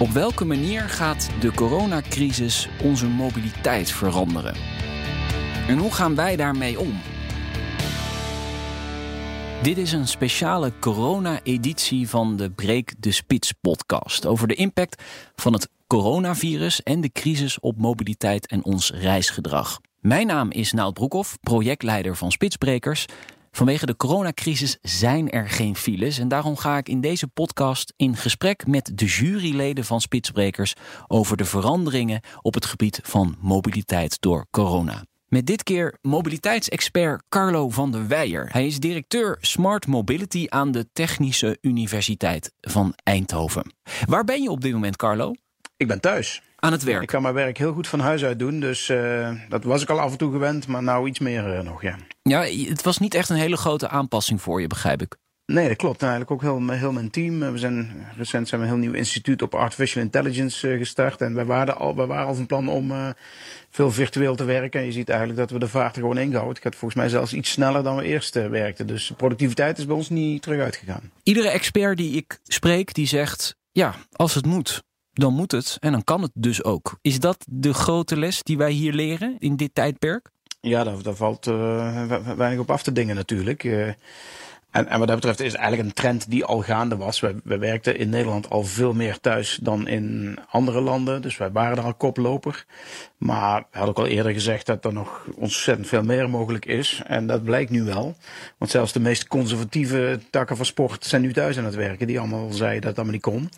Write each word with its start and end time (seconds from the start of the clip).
Op 0.00 0.10
welke 0.10 0.44
manier 0.44 0.88
gaat 0.88 1.30
de 1.40 1.52
coronacrisis 1.52 2.68
onze 2.82 3.06
mobiliteit 3.06 3.90
veranderen? 3.90 4.54
En 5.68 5.78
hoe 5.78 5.92
gaan 5.92 6.14
wij 6.14 6.36
daarmee 6.36 6.80
om? 6.80 7.00
Dit 9.62 9.78
is 9.78 9.92
een 9.92 10.06
speciale 10.08 10.72
corona-editie 10.78 12.08
van 12.08 12.36
de 12.36 12.50
Breek 12.50 12.94
de 12.98 13.12
Spits 13.12 13.52
podcast 13.52 14.26
over 14.26 14.48
de 14.48 14.54
impact 14.54 15.02
van 15.36 15.52
het 15.52 15.68
coronavirus 15.86 16.82
en 16.82 17.00
de 17.00 17.12
crisis 17.12 17.60
op 17.60 17.76
mobiliteit 17.78 18.46
en 18.46 18.64
ons 18.64 18.90
reisgedrag. 18.90 19.80
Mijn 20.00 20.26
naam 20.26 20.50
is 20.50 20.72
Naald 20.72 20.94
Broekhoff, 20.94 21.38
projectleider 21.40 22.16
van 22.16 22.30
Spitsbrekers. 22.30 23.06
Vanwege 23.50 23.86
de 23.86 23.96
coronacrisis 23.96 24.78
zijn 24.82 25.30
er 25.30 25.48
geen 25.48 25.76
files 25.76 26.18
en 26.18 26.28
daarom 26.28 26.56
ga 26.56 26.76
ik 26.76 26.88
in 26.88 27.00
deze 27.00 27.28
podcast 27.28 27.92
in 27.96 28.16
gesprek 28.16 28.66
met 28.66 28.90
de 28.94 29.04
juryleden 29.04 29.84
van 29.84 30.00
Spitsbrekers 30.00 30.74
over 31.06 31.36
de 31.36 31.44
veranderingen 31.44 32.20
op 32.42 32.54
het 32.54 32.66
gebied 32.66 33.00
van 33.02 33.36
mobiliteit 33.40 34.20
door 34.20 34.46
corona. 34.50 35.04
Met 35.26 35.46
dit 35.46 35.62
keer 35.62 35.98
mobiliteitsexpert 36.02 37.22
Carlo 37.28 37.70
van 37.70 37.92
der 37.92 38.08
Weijer. 38.08 38.48
Hij 38.52 38.66
is 38.66 38.78
directeur 38.78 39.36
Smart 39.40 39.86
Mobility 39.86 40.46
aan 40.48 40.72
de 40.72 40.88
Technische 40.92 41.58
Universiteit 41.60 42.52
van 42.60 42.92
Eindhoven. 43.02 43.74
Waar 44.06 44.24
ben 44.24 44.42
je 44.42 44.50
op 44.50 44.60
dit 44.60 44.72
moment, 44.72 44.96
Carlo? 44.96 45.34
Ik 45.76 45.86
ben 45.86 46.00
thuis. 46.00 46.42
Aan 46.60 46.72
het 46.72 46.82
werk. 46.82 47.02
Ik 47.02 47.08
kan 47.08 47.22
mijn 47.22 47.34
werk 47.34 47.58
heel 47.58 47.72
goed 47.72 47.88
van 47.88 48.00
huis 48.00 48.24
uit 48.24 48.38
doen, 48.38 48.60
dus 48.60 48.88
uh, 48.88 49.30
dat 49.48 49.64
was 49.64 49.82
ik 49.82 49.90
al 49.90 50.00
af 50.00 50.10
en 50.10 50.18
toe 50.18 50.32
gewend, 50.32 50.66
maar 50.66 50.82
nou 50.82 51.08
iets 51.08 51.18
meer 51.18 51.56
uh, 51.56 51.60
nog, 51.60 51.82
ja. 51.82 51.96
Ja, 52.22 52.42
het 52.42 52.82
was 52.82 52.98
niet 52.98 53.14
echt 53.14 53.28
een 53.28 53.36
hele 53.36 53.56
grote 53.56 53.88
aanpassing 53.88 54.42
voor 54.42 54.60
je, 54.60 54.66
begrijp 54.66 55.02
ik. 55.02 55.16
Nee, 55.46 55.68
dat 55.68 55.76
klopt. 55.76 56.02
Eigenlijk 56.02 56.30
ook 56.30 56.42
heel, 56.42 56.68
heel 56.68 56.92
mijn 56.92 57.10
team. 57.10 57.52
We 57.52 57.58
zijn 57.58 58.06
recent 58.16 58.48
zijn 58.48 58.60
we 58.60 58.66
een 58.66 58.72
heel 58.72 58.82
nieuw 58.82 58.92
instituut 58.92 59.42
op 59.42 59.54
artificial 59.54 60.02
intelligence 60.02 60.76
gestart. 60.76 61.20
En 61.20 61.34
wij 61.34 61.44
waren 61.44 61.76
al, 61.76 61.96
wij 61.96 62.06
waren 62.06 62.26
al 62.26 62.34
van 62.34 62.46
plan 62.46 62.68
om 62.68 62.90
uh, 62.90 63.08
veel 63.70 63.90
virtueel 63.90 64.34
te 64.34 64.44
werken. 64.44 64.80
En 64.80 64.86
je 64.86 64.92
ziet 64.92 65.08
eigenlijk 65.08 65.38
dat 65.38 65.50
we 65.50 65.58
de 65.58 65.68
vaart 65.68 65.96
er 65.96 66.00
gewoon 66.00 66.18
ingehouden. 66.18 66.54
Het 66.54 66.62
gaat 66.62 66.74
volgens 66.74 67.00
mij 67.00 67.08
zelfs 67.08 67.32
iets 67.32 67.50
sneller 67.50 67.82
dan 67.82 67.96
we 67.96 68.02
eerst 68.02 68.36
uh, 68.36 68.46
werkten. 68.46 68.86
Dus 68.86 69.12
productiviteit 69.16 69.78
is 69.78 69.86
bij 69.86 69.96
ons 69.96 70.08
niet 70.08 70.42
terug 70.42 70.60
uitgegaan. 70.60 71.10
Iedere 71.22 71.48
expert 71.48 71.96
die 71.96 72.16
ik 72.16 72.40
spreek, 72.44 72.94
die 72.94 73.06
zegt... 73.06 73.56
ja, 73.70 73.94
als 74.12 74.34
het 74.34 74.46
moet, 74.46 74.82
dan 75.12 75.34
moet 75.34 75.52
het 75.52 75.76
en 75.80 75.92
dan 75.92 76.04
kan 76.04 76.22
het 76.22 76.30
dus 76.34 76.64
ook. 76.64 76.98
Is 77.02 77.20
dat 77.20 77.44
de 77.50 77.74
grote 77.74 78.16
les 78.16 78.42
die 78.42 78.58
wij 78.58 78.70
hier 78.70 78.92
leren 78.92 79.36
in 79.38 79.56
dit 79.56 79.74
tijdperk? 79.74 80.30
Ja, 80.60 80.84
daar, 80.84 81.02
daar 81.02 81.14
valt 81.14 81.46
uh, 81.46 82.34
weinig 82.36 82.58
op 82.58 82.70
af 82.70 82.82
te 82.82 82.92
dingen 82.92 83.16
natuurlijk. 83.16 83.64
Uh, 83.64 83.92
en, 84.70 84.86
en 84.86 84.98
wat 84.98 85.08
dat 85.08 85.16
betreft 85.16 85.40
is 85.40 85.52
het 85.52 85.60
eigenlijk 85.60 85.88
een 85.88 85.94
trend 85.94 86.30
die 86.30 86.44
al 86.44 86.60
gaande 86.60 86.96
was. 86.96 87.20
We, 87.20 87.40
we 87.44 87.58
werkten 87.58 87.98
in 87.98 88.08
Nederland 88.08 88.50
al 88.50 88.64
veel 88.64 88.92
meer 88.92 89.20
thuis 89.20 89.58
dan 89.62 89.88
in 89.88 90.38
andere 90.50 90.80
landen. 90.80 91.22
Dus 91.22 91.36
wij 91.36 91.50
waren 91.50 91.78
er 91.78 91.84
al 91.84 91.94
koploper. 91.94 92.64
Maar 93.16 93.60
we 93.60 93.78
hadden 93.78 93.96
ook 93.96 94.04
al 94.04 94.10
eerder 94.10 94.32
gezegd 94.32 94.66
dat 94.66 94.84
er 94.84 94.92
nog 94.92 95.26
ontzettend 95.36 95.88
veel 95.88 96.02
meer 96.02 96.30
mogelijk 96.30 96.64
is. 96.64 97.02
En 97.06 97.26
dat 97.26 97.44
blijkt 97.44 97.70
nu 97.70 97.82
wel. 97.82 98.16
Want 98.58 98.70
zelfs 98.70 98.92
de 98.92 99.00
meest 99.00 99.26
conservatieve 99.26 100.20
takken 100.30 100.56
van 100.56 100.66
sport 100.66 101.04
zijn 101.04 101.22
nu 101.22 101.32
thuis 101.32 101.58
aan 101.58 101.64
het 101.64 101.74
werken. 101.74 102.06
Die 102.06 102.18
allemaal 102.18 102.52
zeiden 102.52 102.80
dat 102.80 102.90
het 102.90 102.98
allemaal 102.98 103.14
niet 103.14 103.22
kon. 103.22 103.50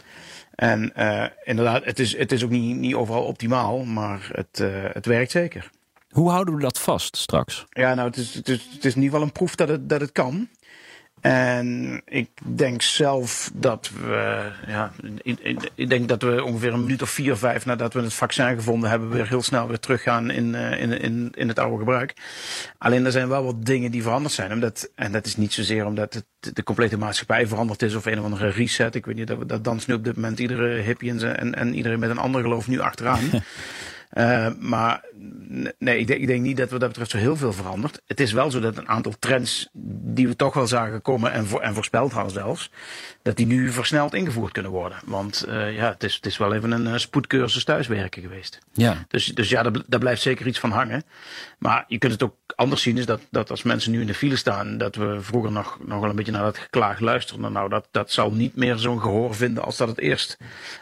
En 0.54 0.92
uh, 0.96 1.24
inderdaad, 1.44 1.84
het 1.84 1.98
is, 1.98 2.16
het 2.16 2.32
is 2.32 2.44
ook 2.44 2.50
niet, 2.50 2.76
niet 2.76 2.94
overal 2.94 3.24
optimaal, 3.24 3.84
maar 3.84 4.28
het, 4.32 4.60
uh, 4.60 4.68
het 4.92 5.06
werkt 5.06 5.30
zeker. 5.30 5.70
Hoe 6.10 6.30
houden 6.30 6.54
we 6.54 6.60
dat 6.60 6.78
vast 6.78 7.16
straks? 7.16 7.64
Ja, 7.68 7.94
nou, 7.94 8.08
het 8.08 8.16
is, 8.16 8.34
het 8.34 8.48
is, 8.48 8.68
het 8.72 8.84
is 8.84 8.94
in 8.94 9.02
ieder 9.02 9.10
geval 9.10 9.22
een 9.22 9.32
proef 9.32 9.54
dat 9.54 9.68
het, 9.68 9.88
dat 9.88 10.00
het 10.00 10.12
kan. 10.12 10.48
En 11.22 12.00
ik 12.04 12.28
denk 12.42 12.82
zelf 12.82 13.50
dat 13.54 13.90
we, 14.06 14.50
ja, 14.66 14.92
ik, 15.74 15.88
denk 15.88 16.08
dat 16.08 16.22
we 16.22 16.44
ongeveer 16.44 16.72
een 16.72 16.82
minuut 16.82 17.02
of 17.02 17.10
vier, 17.10 17.36
vijf 17.36 17.66
nadat 17.66 17.94
we 17.94 18.00
het 18.00 18.14
vaccin 18.14 18.54
gevonden 18.54 18.90
hebben, 18.90 19.08
weer 19.08 19.28
heel 19.28 19.42
snel 19.42 19.68
weer 19.68 19.78
teruggaan 19.78 20.30
in, 20.30 20.54
in, 20.54 21.00
in, 21.00 21.32
in 21.34 21.48
het 21.48 21.58
oude 21.58 21.78
gebruik. 21.78 22.14
Alleen 22.78 23.04
er 23.04 23.12
zijn 23.12 23.28
wel 23.28 23.44
wat 23.44 23.64
dingen 23.64 23.90
die 23.90 24.02
veranderd 24.02 24.34
zijn. 24.34 24.52
Omdat, 24.52 24.90
en 24.94 25.12
dat 25.12 25.26
is 25.26 25.36
niet 25.36 25.52
zozeer 25.52 25.86
omdat 25.86 26.14
het, 26.14 26.54
de 26.54 26.62
complete 26.62 26.98
maatschappij 26.98 27.46
veranderd 27.46 27.82
is 27.82 27.94
of 27.94 28.06
een 28.06 28.18
of 28.18 28.24
andere 28.24 28.48
reset. 28.48 28.94
Ik 28.94 29.06
weet 29.06 29.16
niet, 29.16 29.26
dat, 29.26 29.48
dat 29.48 29.64
danst 29.64 29.88
nu 29.88 29.94
op 29.94 30.04
dit 30.04 30.14
moment 30.14 30.38
iedere 30.38 30.80
hippie 30.80 31.10
en, 31.10 31.36
en, 31.38 31.54
en 31.54 31.74
iedereen 31.74 31.98
met 31.98 32.10
een 32.10 32.18
ander 32.18 32.42
geloof 32.42 32.68
nu 32.68 32.80
achteraan. 32.80 33.20
Uh, 34.12 34.46
maar 34.58 35.04
nee, 35.78 35.98
ik 35.98 36.06
denk, 36.06 36.20
ik 36.20 36.26
denk, 36.26 36.42
niet 36.42 36.56
dat 36.56 36.70
wat 36.70 36.80
dat 36.80 36.88
betreft 36.88 37.10
zo 37.10 37.16
heel 37.16 37.36
veel 37.36 37.52
verandert. 37.52 38.02
Het 38.06 38.20
is 38.20 38.32
wel 38.32 38.50
zo 38.50 38.60
dat 38.60 38.76
een 38.76 38.88
aantal 38.88 39.14
trends 39.18 39.68
die 40.04 40.28
we 40.28 40.36
toch 40.36 40.54
wel 40.54 40.66
zagen 40.66 41.02
komen 41.02 41.32
en, 41.32 41.46
en 41.60 41.74
voorspeld 41.74 42.12
hadden 42.12 42.32
zelfs, 42.32 42.70
dat 43.22 43.36
die 43.36 43.46
nu 43.46 43.70
versneld 43.70 44.14
ingevoerd 44.14 44.52
kunnen 44.52 44.70
worden. 44.70 44.98
Want 45.04 45.44
uh, 45.48 45.76
ja, 45.76 45.88
het 45.88 46.02
is, 46.02 46.14
het 46.14 46.26
is 46.26 46.36
wel 46.36 46.54
even 46.54 46.70
een 46.70 47.00
spoedcursus 47.00 47.64
thuiswerken 47.64 48.22
geweest. 48.22 48.58
Ja. 48.72 49.04
Dus, 49.08 49.26
dus 49.26 49.48
ja, 49.48 49.62
daar, 49.62 49.82
daar 49.86 50.00
blijft 50.00 50.22
zeker 50.22 50.46
iets 50.46 50.58
van 50.58 50.70
hangen. 50.70 51.02
Maar 51.58 51.84
je 51.86 51.98
kunt 51.98 52.12
het 52.12 52.22
ook 52.22 52.36
anders 52.54 52.82
zien, 52.82 52.98
is 52.98 53.06
dat, 53.06 53.20
dat 53.30 53.50
als 53.50 53.62
mensen 53.62 53.92
nu 53.92 54.00
in 54.00 54.06
de 54.06 54.14
file 54.14 54.36
staan, 54.36 54.78
dat 54.78 54.94
we 54.94 55.16
vroeger 55.20 55.52
nog, 55.52 55.78
nog 55.84 56.00
wel 56.00 56.10
een 56.10 56.16
beetje 56.16 56.32
naar 56.32 56.42
dat 56.42 56.58
geklaag 56.58 57.00
luisterden. 57.00 57.52
Nou, 57.52 57.68
dat, 57.68 57.88
dat 57.90 58.10
zal 58.10 58.32
niet 58.32 58.56
meer 58.56 58.76
zo'n 58.76 59.00
gehoor 59.00 59.34
vinden 59.34 59.64
als 59.64 59.76
dat 59.76 59.88
het 59.88 59.98
eerst 59.98 60.36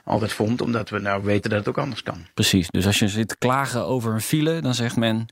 altijd 0.05 0.33
vond, 0.33 0.61
omdat 0.61 0.89
we 0.89 0.99
nou 0.99 1.25
weten 1.25 1.51
dat 1.51 1.59
het 1.59 1.69
ook 1.69 1.79
anders 1.79 2.03
kan. 2.03 2.27
Precies, 2.35 2.69
dus 2.71 2.87
als 2.87 2.99
je 2.99 3.09
zit 3.20 3.28
te 3.28 3.47
klagen 3.47 3.86
over 3.86 4.12
een 4.12 4.20
file, 4.20 4.60
dan 4.60 4.75
zegt 4.75 4.97
men, 4.97 5.26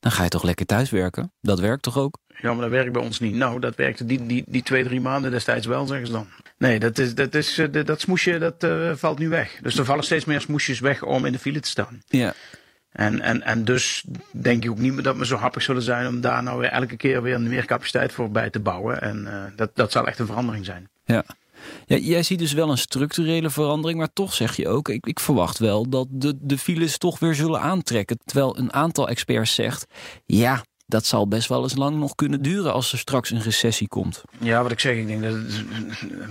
dan 0.00 0.12
ga 0.12 0.22
je 0.22 0.28
toch 0.28 0.42
lekker 0.42 0.66
thuiswerken? 0.66 1.32
Dat 1.40 1.60
werkt 1.60 1.82
toch 1.82 1.98
ook? 1.98 2.18
Ja, 2.42 2.52
maar 2.52 2.62
dat 2.62 2.70
werkt 2.70 2.92
bij 2.92 3.02
ons 3.02 3.20
niet. 3.20 3.34
Nou, 3.34 3.60
dat 3.60 3.74
werkte 3.74 4.06
die, 4.06 4.26
die, 4.26 4.44
die 4.46 4.62
twee, 4.62 4.84
drie 4.84 5.00
maanden 5.00 5.30
destijds 5.30 5.66
wel, 5.66 5.86
zeggen 5.86 6.06
ze 6.06 6.12
dan. 6.12 6.26
Nee, 6.58 6.78
dat, 6.78 6.98
is, 6.98 7.14
dat, 7.14 7.34
is, 7.34 7.54
dat, 7.70 7.86
dat 7.86 8.00
smoesje 8.00 8.38
dat, 8.38 8.64
uh, 8.64 8.92
valt 8.94 9.18
nu 9.18 9.28
weg. 9.28 9.58
Dus 9.62 9.78
er 9.78 9.84
vallen 9.84 10.04
steeds 10.04 10.24
meer 10.24 10.40
smoesjes 10.40 10.80
weg 10.80 11.02
om 11.02 11.24
in 11.24 11.32
de 11.32 11.38
file 11.38 11.60
te 11.60 11.68
staan. 11.68 12.02
Ja. 12.06 12.34
En, 12.92 13.20
en, 13.20 13.42
en 13.42 13.64
dus 13.64 14.04
denk 14.30 14.64
ik 14.64 14.70
ook 14.70 14.78
niet 14.78 14.92
meer 14.92 15.02
dat 15.02 15.16
we 15.16 15.26
zo 15.26 15.36
happig 15.36 15.62
zullen 15.62 15.82
zijn 15.82 16.06
om 16.06 16.20
daar 16.20 16.42
nou 16.42 16.60
weer 16.60 16.70
elke 16.70 16.96
keer 16.96 17.22
weer 17.22 17.40
meer 17.40 17.64
capaciteit 17.64 18.12
voor 18.12 18.30
bij 18.30 18.50
te 18.50 18.60
bouwen. 18.60 19.02
En 19.02 19.24
uh, 19.24 19.44
dat, 19.56 19.70
dat 19.74 19.92
zal 19.92 20.06
echt 20.06 20.18
een 20.18 20.26
verandering 20.26 20.64
zijn. 20.64 20.88
Ja. 21.04 21.24
Ja, 21.86 21.96
jij 21.96 22.22
ziet 22.22 22.38
dus 22.38 22.52
wel 22.52 22.70
een 22.70 22.78
structurele 22.78 23.50
verandering, 23.50 23.98
maar 23.98 24.12
toch 24.12 24.34
zeg 24.34 24.56
je 24.56 24.68
ook, 24.68 24.88
ik, 24.88 25.06
ik 25.06 25.20
verwacht 25.20 25.58
wel 25.58 25.88
dat 25.88 26.06
de, 26.10 26.34
de 26.40 26.58
files 26.58 26.98
toch 26.98 27.18
weer 27.18 27.34
zullen 27.34 27.60
aantrekken. 27.60 28.18
Terwijl 28.24 28.58
een 28.58 28.72
aantal 28.72 29.08
experts 29.08 29.54
zegt, 29.54 29.86
ja, 30.26 30.62
dat 30.90 31.06
zal 31.06 31.28
best 31.28 31.48
wel 31.48 31.62
eens 31.62 31.76
lang 31.76 31.96
nog 31.96 32.14
kunnen 32.14 32.42
duren 32.42 32.72
als 32.72 32.92
er 32.92 32.98
straks 32.98 33.30
een 33.30 33.42
recessie 33.42 33.88
komt. 33.88 34.22
Ja, 34.38 34.62
wat 34.62 34.70
ik 34.70 34.80
zeg, 34.80 34.96
ik 34.96 35.06
denk 35.06 35.22
dat 35.22 35.32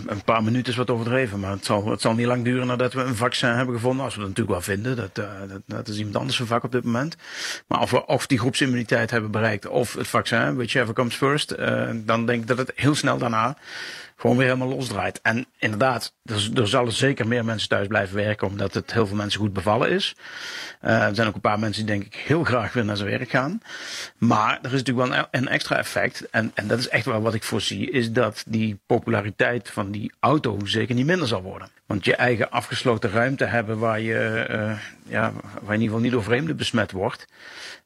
een 0.08 0.24
paar 0.26 0.44
minuten 0.44 0.72
is 0.72 0.78
wat 0.78 0.90
overdreven. 0.90 1.40
Maar 1.40 1.52
het 1.52 1.66
zal, 1.66 1.86
het 1.88 2.02
zal 2.02 2.14
niet 2.14 2.26
lang 2.26 2.44
duren 2.44 2.68
nadat 2.68 2.94
we 2.94 3.02
een 3.02 3.16
vaccin 3.16 3.50
hebben 3.50 3.76
gevonden. 3.76 4.06
Als 4.06 4.14
we 4.14 4.20
dat 4.20 4.30
natuurlijk 4.30 4.56
wel 4.56 4.76
vinden. 4.76 4.96
Dat, 4.96 5.18
uh, 5.18 5.50
dat, 5.50 5.62
dat 5.66 5.88
is 5.88 5.98
iemand 5.98 6.16
anders 6.16 6.40
een 6.40 6.46
vak 6.46 6.64
op 6.64 6.72
dit 6.72 6.84
moment. 6.84 7.16
Maar 7.68 7.82
of 7.82 7.92
we 7.92 8.06
of 8.06 8.28
die 8.28 8.40
groepsimmuniteit 8.40 9.12
hebben 9.12 9.32
bereikt 9.32 9.68
of 9.68 9.94
het 9.94 10.08
vaccin, 10.08 10.56
whichever 10.56 10.94
comes 10.94 11.16
first. 11.16 11.56
Uh, 11.60 11.90
dan 11.96 12.26
denk 12.26 12.42
ik 12.42 12.48
dat 12.48 12.58
het 12.58 12.72
heel 12.76 12.96
snel 12.96 13.18
daarna 13.18 13.58
gewoon 14.20 14.38
weer 14.38 14.46
helemaal 14.46 14.68
losdraait. 14.68 15.22
En 15.22 15.46
inderdaad, 15.58 16.14
er, 16.24 16.50
er 16.56 16.68
zullen 16.68 16.92
zeker 16.92 17.28
meer 17.28 17.46
mensen 17.46 17.70
thuis 17.70 17.88
blijven 17.88 18.16
werken, 18.16 18.48
omdat 18.48 18.74
het 18.74 18.94
heel 18.94 19.08
veel 19.08 19.16
mensen 19.16 19.40
goed 19.40 19.54
bevallen 19.54 19.90
is. 19.90 20.16
Uh, 20.82 21.04
er 21.04 21.16
zijn 21.16 21.28
ook 21.28 21.36
een 21.36 21.42
paar 21.42 21.60
mensen 21.60 21.86
die 21.86 21.96
denk 21.96 22.06
ik 22.06 22.16
heel 22.16 22.44
graag 22.44 22.74
weer 22.74 22.86
naar 22.86 22.98
zijn 22.98 23.10
werk 23.10 23.30
gaan. 23.30 23.62
Maar 24.18 24.60
er 24.62 24.74
is 24.74 24.84
natuurlijk 24.84 25.10
wel 25.10 25.28
een, 25.32 25.48
extra 25.48 25.78
effect. 25.78 26.30
En, 26.30 26.52
en 26.54 26.68
dat 26.68 26.80
is 26.80 26.90
echt 26.90 27.06
wel 27.06 27.22
wat 27.22 27.34
ik 27.34 27.44
voorzie, 27.44 27.92
is 27.92 28.12
dat 28.12 28.44
die 28.48 28.80
populariteit 28.86 29.70
van 29.70 29.92
die 29.92 30.12
auto 30.20 30.66
zeker 30.66 30.96
niet 30.96 31.06
minder 31.06 31.28
zal 31.28 31.42
worden. 31.42 31.70
Want 31.90 32.06
je 32.06 32.16
eigen 32.16 32.52
afgesloten 32.52 33.12
ruimte 33.12 33.46
hebben 33.46 33.80
waar 33.80 34.00
je, 34.00 34.48
uh, 34.50 34.80
ja, 35.04 35.32
waar 35.62 35.76
in 35.76 35.82
ieder 35.82 35.86
geval 35.86 36.00
niet 36.00 36.12
door 36.12 36.24
vreemden 36.24 36.58
besmet 36.58 36.92
wordt. 36.92 37.28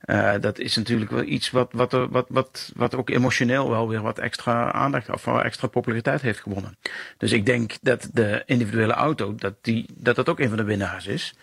Uh, 0.06 0.34
dat 0.40 0.60
is 0.60 0.76
natuurlijk 0.76 1.12
wel 1.12 1.24
iets 1.24 1.52
wat, 1.52 1.70
wat, 1.72 1.92
wat, 1.92 2.26
wat, 2.30 2.72
wat 2.76 2.96
ook 2.96 3.10
emotioneel 3.10 3.70
wel 3.70 3.90
weer 3.90 4.02
wat 4.02 4.20
extra 4.20 4.72
aandacht 4.72 5.10
of 5.10 5.28
extra 5.28 5.68
populariteit 5.68 6.22
heeft 6.22 6.40
gewonnen. 6.40 6.78
Dus 7.18 7.32
ik 7.32 7.46
denk 7.46 7.74
dat 7.82 8.10
de 8.14 8.44
individuele 8.46 8.94
auto, 8.94 9.36
dat 9.36 9.54
die, 9.62 9.86
dat, 9.94 10.16
dat 10.16 10.30
ook 10.30 10.40
een 10.40 10.50
van 10.50 10.58
de 10.58 10.64
winnaars 10.64 11.08
is. 11.08 11.36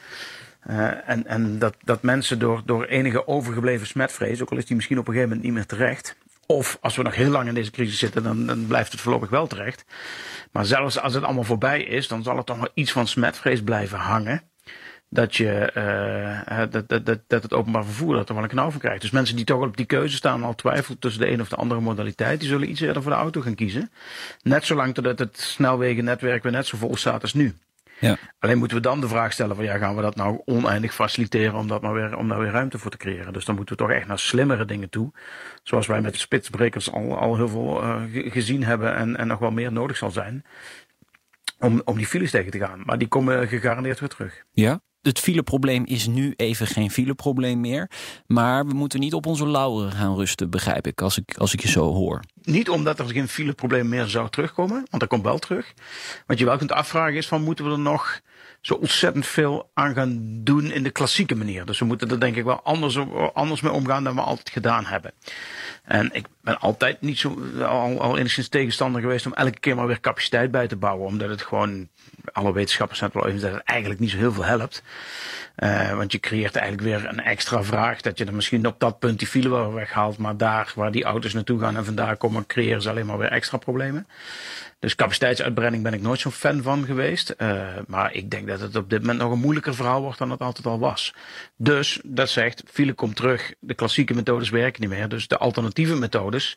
Uh, 0.70 1.08
en 1.08 1.26
en 1.26 1.58
dat, 1.58 1.76
dat 1.84 2.02
mensen 2.02 2.38
door, 2.38 2.62
door 2.64 2.84
enige 2.84 3.26
overgebleven 3.26 3.86
smetvrees, 3.86 4.42
ook 4.42 4.50
al 4.50 4.56
is 4.56 4.66
die 4.66 4.76
misschien 4.76 4.98
op 4.98 5.08
een 5.08 5.12
gegeven 5.12 5.36
moment 5.36 5.48
niet 5.48 5.56
meer 5.56 5.78
terecht. 5.78 6.16
Of 6.50 6.78
als 6.80 6.96
we 6.96 7.02
nog 7.02 7.14
heel 7.14 7.30
lang 7.30 7.48
in 7.48 7.54
deze 7.54 7.70
crisis 7.70 7.98
zitten, 7.98 8.22
dan, 8.22 8.46
dan 8.46 8.66
blijft 8.66 8.92
het 8.92 9.00
voorlopig 9.00 9.30
wel 9.30 9.46
terecht. 9.46 9.84
Maar 10.52 10.64
zelfs 10.64 11.00
als 11.00 11.14
het 11.14 11.24
allemaal 11.24 11.44
voorbij 11.44 11.82
is, 11.82 12.08
dan 12.08 12.22
zal 12.22 12.36
er 12.36 12.44
toch 12.44 12.56
nog 12.56 12.68
iets 12.74 12.92
van 12.92 13.06
smetvrees 13.06 13.62
blijven 13.62 13.98
hangen. 13.98 14.42
dat, 15.08 15.36
je, 15.36 15.72
uh, 16.48 16.58
dat, 16.70 16.88
dat, 16.88 17.20
dat, 17.26 17.42
het 17.42 17.52
openbaar 17.52 17.84
vervoer 17.84 18.14
dat 18.14 18.28
er 18.28 18.34
wel 18.34 18.42
een 18.42 18.48
knauw 18.48 18.70
van 18.70 18.80
krijgt. 18.80 19.00
Dus 19.00 19.10
mensen 19.10 19.36
die 19.36 19.44
toch 19.44 19.62
op 19.62 19.76
die 19.76 19.86
keuze 19.86 20.16
staan 20.16 20.42
al 20.42 20.54
twijfelen 20.54 20.98
tussen 20.98 21.20
de 21.20 21.30
een 21.30 21.40
of 21.40 21.48
de 21.48 21.56
andere 21.56 21.80
modaliteit, 21.80 22.40
die 22.40 22.48
zullen 22.48 22.70
iets 22.70 22.80
eerder 22.80 23.02
voor 23.02 23.12
de 23.12 23.18
auto 23.18 23.40
gaan 23.40 23.54
kiezen. 23.54 23.90
Net 24.42 24.64
zolang 24.64 24.94
totdat 24.94 25.18
het 25.18 25.40
snelwegennetwerk 25.40 26.42
weer 26.42 26.52
net 26.52 26.66
zo 26.66 26.76
vol 26.76 26.96
staat 26.96 27.22
als 27.22 27.34
nu. 27.34 27.54
Ja. 28.00 28.16
Alleen 28.38 28.58
moeten 28.58 28.76
we 28.76 28.82
dan 28.82 29.00
de 29.00 29.08
vraag 29.08 29.32
stellen 29.32 29.56
van 29.56 29.64
ja, 29.64 29.76
gaan 29.78 29.96
we 29.96 30.02
dat 30.02 30.16
nou 30.16 30.42
oneindig 30.44 30.94
faciliteren 30.94 31.54
om, 31.54 31.68
dat 31.68 31.82
maar 31.82 31.92
weer, 31.92 32.16
om 32.16 32.28
daar 32.28 32.38
weer 32.38 32.50
ruimte 32.50 32.78
voor 32.78 32.90
te 32.90 32.96
creëren. 32.96 33.32
Dus 33.32 33.44
dan 33.44 33.54
moeten 33.54 33.76
we 33.76 33.82
toch 33.82 33.90
echt 33.90 34.06
naar 34.06 34.18
slimmere 34.18 34.64
dingen 34.64 34.88
toe. 34.90 35.12
Zoals 35.62 35.86
wij 35.86 36.00
met 36.00 36.12
de 36.12 36.18
spitsbrekers 36.18 36.92
al, 36.92 37.18
al 37.18 37.36
heel 37.36 37.48
veel 37.48 37.82
uh, 37.82 38.02
gezien 38.32 38.64
hebben 38.64 38.94
en, 38.94 39.16
en 39.16 39.26
nog 39.26 39.38
wel 39.38 39.50
meer 39.50 39.72
nodig 39.72 39.96
zal 39.96 40.10
zijn. 40.10 40.44
Om, 41.58 41.82
om 41.84 41.96
die 41.96 42.06
files 42.06 42.30
tegen 42.30 42.50
te 42.50 42.58
gaan. 42.58 42.82
Maar 42.84 42.98
die 42.98 43.08
komen 43.08 43.48
gegarandeerd 43.48 44.00
weer 44.00 44.08
terug. 44.08 44.44
Ja? 44.50 44.80
Het 45.02 45.18
fileprobleem 45.18 45.84
is 45.86 46.06
nu 46.06 46.34
even 46.36 46.66
geen 46.66 46.90
fileprobleem 46.90 47.60
meer. 47.60 47.90
Maar 48.26 48.66
we 48.66 48.74
moeten 48.74 49.00
niet 49.00 49.14
op 49.14 49.26
onze 49.26 49.46
lauren 49.46 49.92
gaan 49.92 50.16
rusten, 50.16 50.50
begrijp 50.50 50.86
ik, 50.86 51.00
als 51.00 51.18
ik, 51.18 51.36
als 51.36 51.52
ik 51.52 51.60
je 51.60 51.68
zo 51.68 51.92
hoor. 51.92 52.20
Niet 52.42 52.68
omdat 52.68 52.98
er 52.98 53.08
geen 53.08 53.28
fileprobleem 53.28 53.88
meer 53.88 54.06
zou 54.06 54.30
terugkomen, 54.30 54.76
want 54.90 55.00
dat 55.00 55.08
komt 55.08 55.22
wel 55.22 55.38
terug. 55.38 55.72
Wat 56.26 56.38
je 56.38 56.44
wel 56.44 56.56
kunt 56.56 56.72
afvragen 56.72 57.16
is 57.16 57.28
van 57.28 57.42
moeten 57.42 57.64
we 57.64 57.70
er 57.70 57.78
nog 57.78 58.20
zo 58.60 58.74
ontzettend 58.74 59.26
veel 59.26 59.70
aan 59.74 59.94
gaan 59.94 60.40
doen 60.44 60.70
in 60.70 60.82
de 60.82 60.90
klassieke 60.90 61.34
manier. 61.34 61.64
Dus 61.64 61.78
we 61.78 61.84
moeten 61.84 62.10
er 62.10 62.20
denk 62.20 62.36
ik 62.36 62.44
wel 62.44 62.60
anders, 62.62 62.98
anders 63.32 63.60
mee 63.60 63.72
omgaan 63.72 64.04
dan 64.04 64.14
we 64.14 64.20
altijd 64.20 64.50
gedaan 64.50 64.84
hebben. 64.84 65.12
En 65.84 66.10
ik 66.12 66.26
ben 66.42 66.60
altijd 66.60 67.00
niet 67.00 67.18
zo, 67.18 67.38
al, 67.58 68.00
al 68.00 68.18
enigszins 68.18 68.48
tegenstander 68.48 69.00
geweest 69.00 69.26
om 69.26 69.32
elke 69.32 69.58
keer 69.58 69.76
maar 69.76 69.86
weer 69.86 70.00
capaciteit 70.00 70.50
bij 70.50 70.66
te 70.66 70.76
bouwen. 70.76 71.06
Omdat 71.06 71.28
het 71.28 71.42
gewoon, 71.42 71.88
alle 72.32 72.52
wetenschappers 72.52 72.98
zijn 72.98 73.10
het 73.12 73.22
wel 73.22 73.30
even 73.30 73.42
dat 73.42 73.52
het 73.58 73.68
eigenlijk 73.68 74.00
niet 74.00 74.10
zo 74.10 74.16
heel 74.16 74.32
veel 74.32 74.44
helpt. 74.44 74.82
Uh, 75.56 75.96
want 75.96 76.12
je 76.12 76.20
creëert 76.20 76.56
eigenlijk 76.56 76.88
weer 76.88 77.08
een 77.08 77.20
extra 77.20 77.62
vraag. 77.62 78.00
Dat 78.00 78.18
je 78.18 78.24
dan 78.24 78.34
misschien 78.34 78.66
op 78.66 78.80
dat 78.80 78.98
punt 78.98 79.18
die 79.18 79.28
file 79.28 79.48
wel 79.48 79.72
weghaalt. 79.72 80.18
Maar 80.18 80.36
daar 80.36 80.72
waar 80.74 80.92
die 80.92 81.04
auto's 81.04 81.32
naartoe 81.32 81.60
gaan 81.60 81.76
en 81.76 81.84
vandaar 81.84 82.16
komen, 82.16 82.46
creëren 82.46 82.82
ze 82.82 82.88
alleen 82.88 83.06
maar 83.06 83.18
weer 83.18 83.32
extra 83.32 83.58
problemen. 83.58 84.06
Dus 84.80 84.94
capaciteitsuitbreiding 84.94 85.82
ben 85.82 85.92
ik 85.92 86.00
nooit 86.00 86.20
zo'n 86.20 86.32
fan 86.32 86.62
van 86.62 86.84
geweest. 86.84 87.34
Uh, 87.38 87.68
maar 87.86 88.14
ik 88.14 88.30
denk 88.30 88.46
dat 88.46 88.60
het 88.60 88.76
op 88.76 88.90
dit 88.90 89.00
moment 89.00 89.18
nog 89.18 89.32
een 89.32 89.38
moeilijker 89.38 89.74
verhaal 89.74 90.02
wordt 90.02 90.18
dan 90.18 90.30
het 90.30 90.40
altijd 90.40 90.66
al 90.66 90.78
was. 90.78 91.14
Dus 91.56 92.00
dat 92.04 92.28
zegt, 92.28 92.62
file 92.66 92.92
komt 92.92 93.16
terug. 93.16 93.54
De 93.58 93.74
klassieke 93.74 94.14
methodes 94.14 94.50
werken 94.50 94.80
niet 94.80 94.90
meer. 94.90 95.08
Dus 95.08 95.28
de 95.28 95.38
alternatieve 95.38 95.96
methodes, 95.96 96.56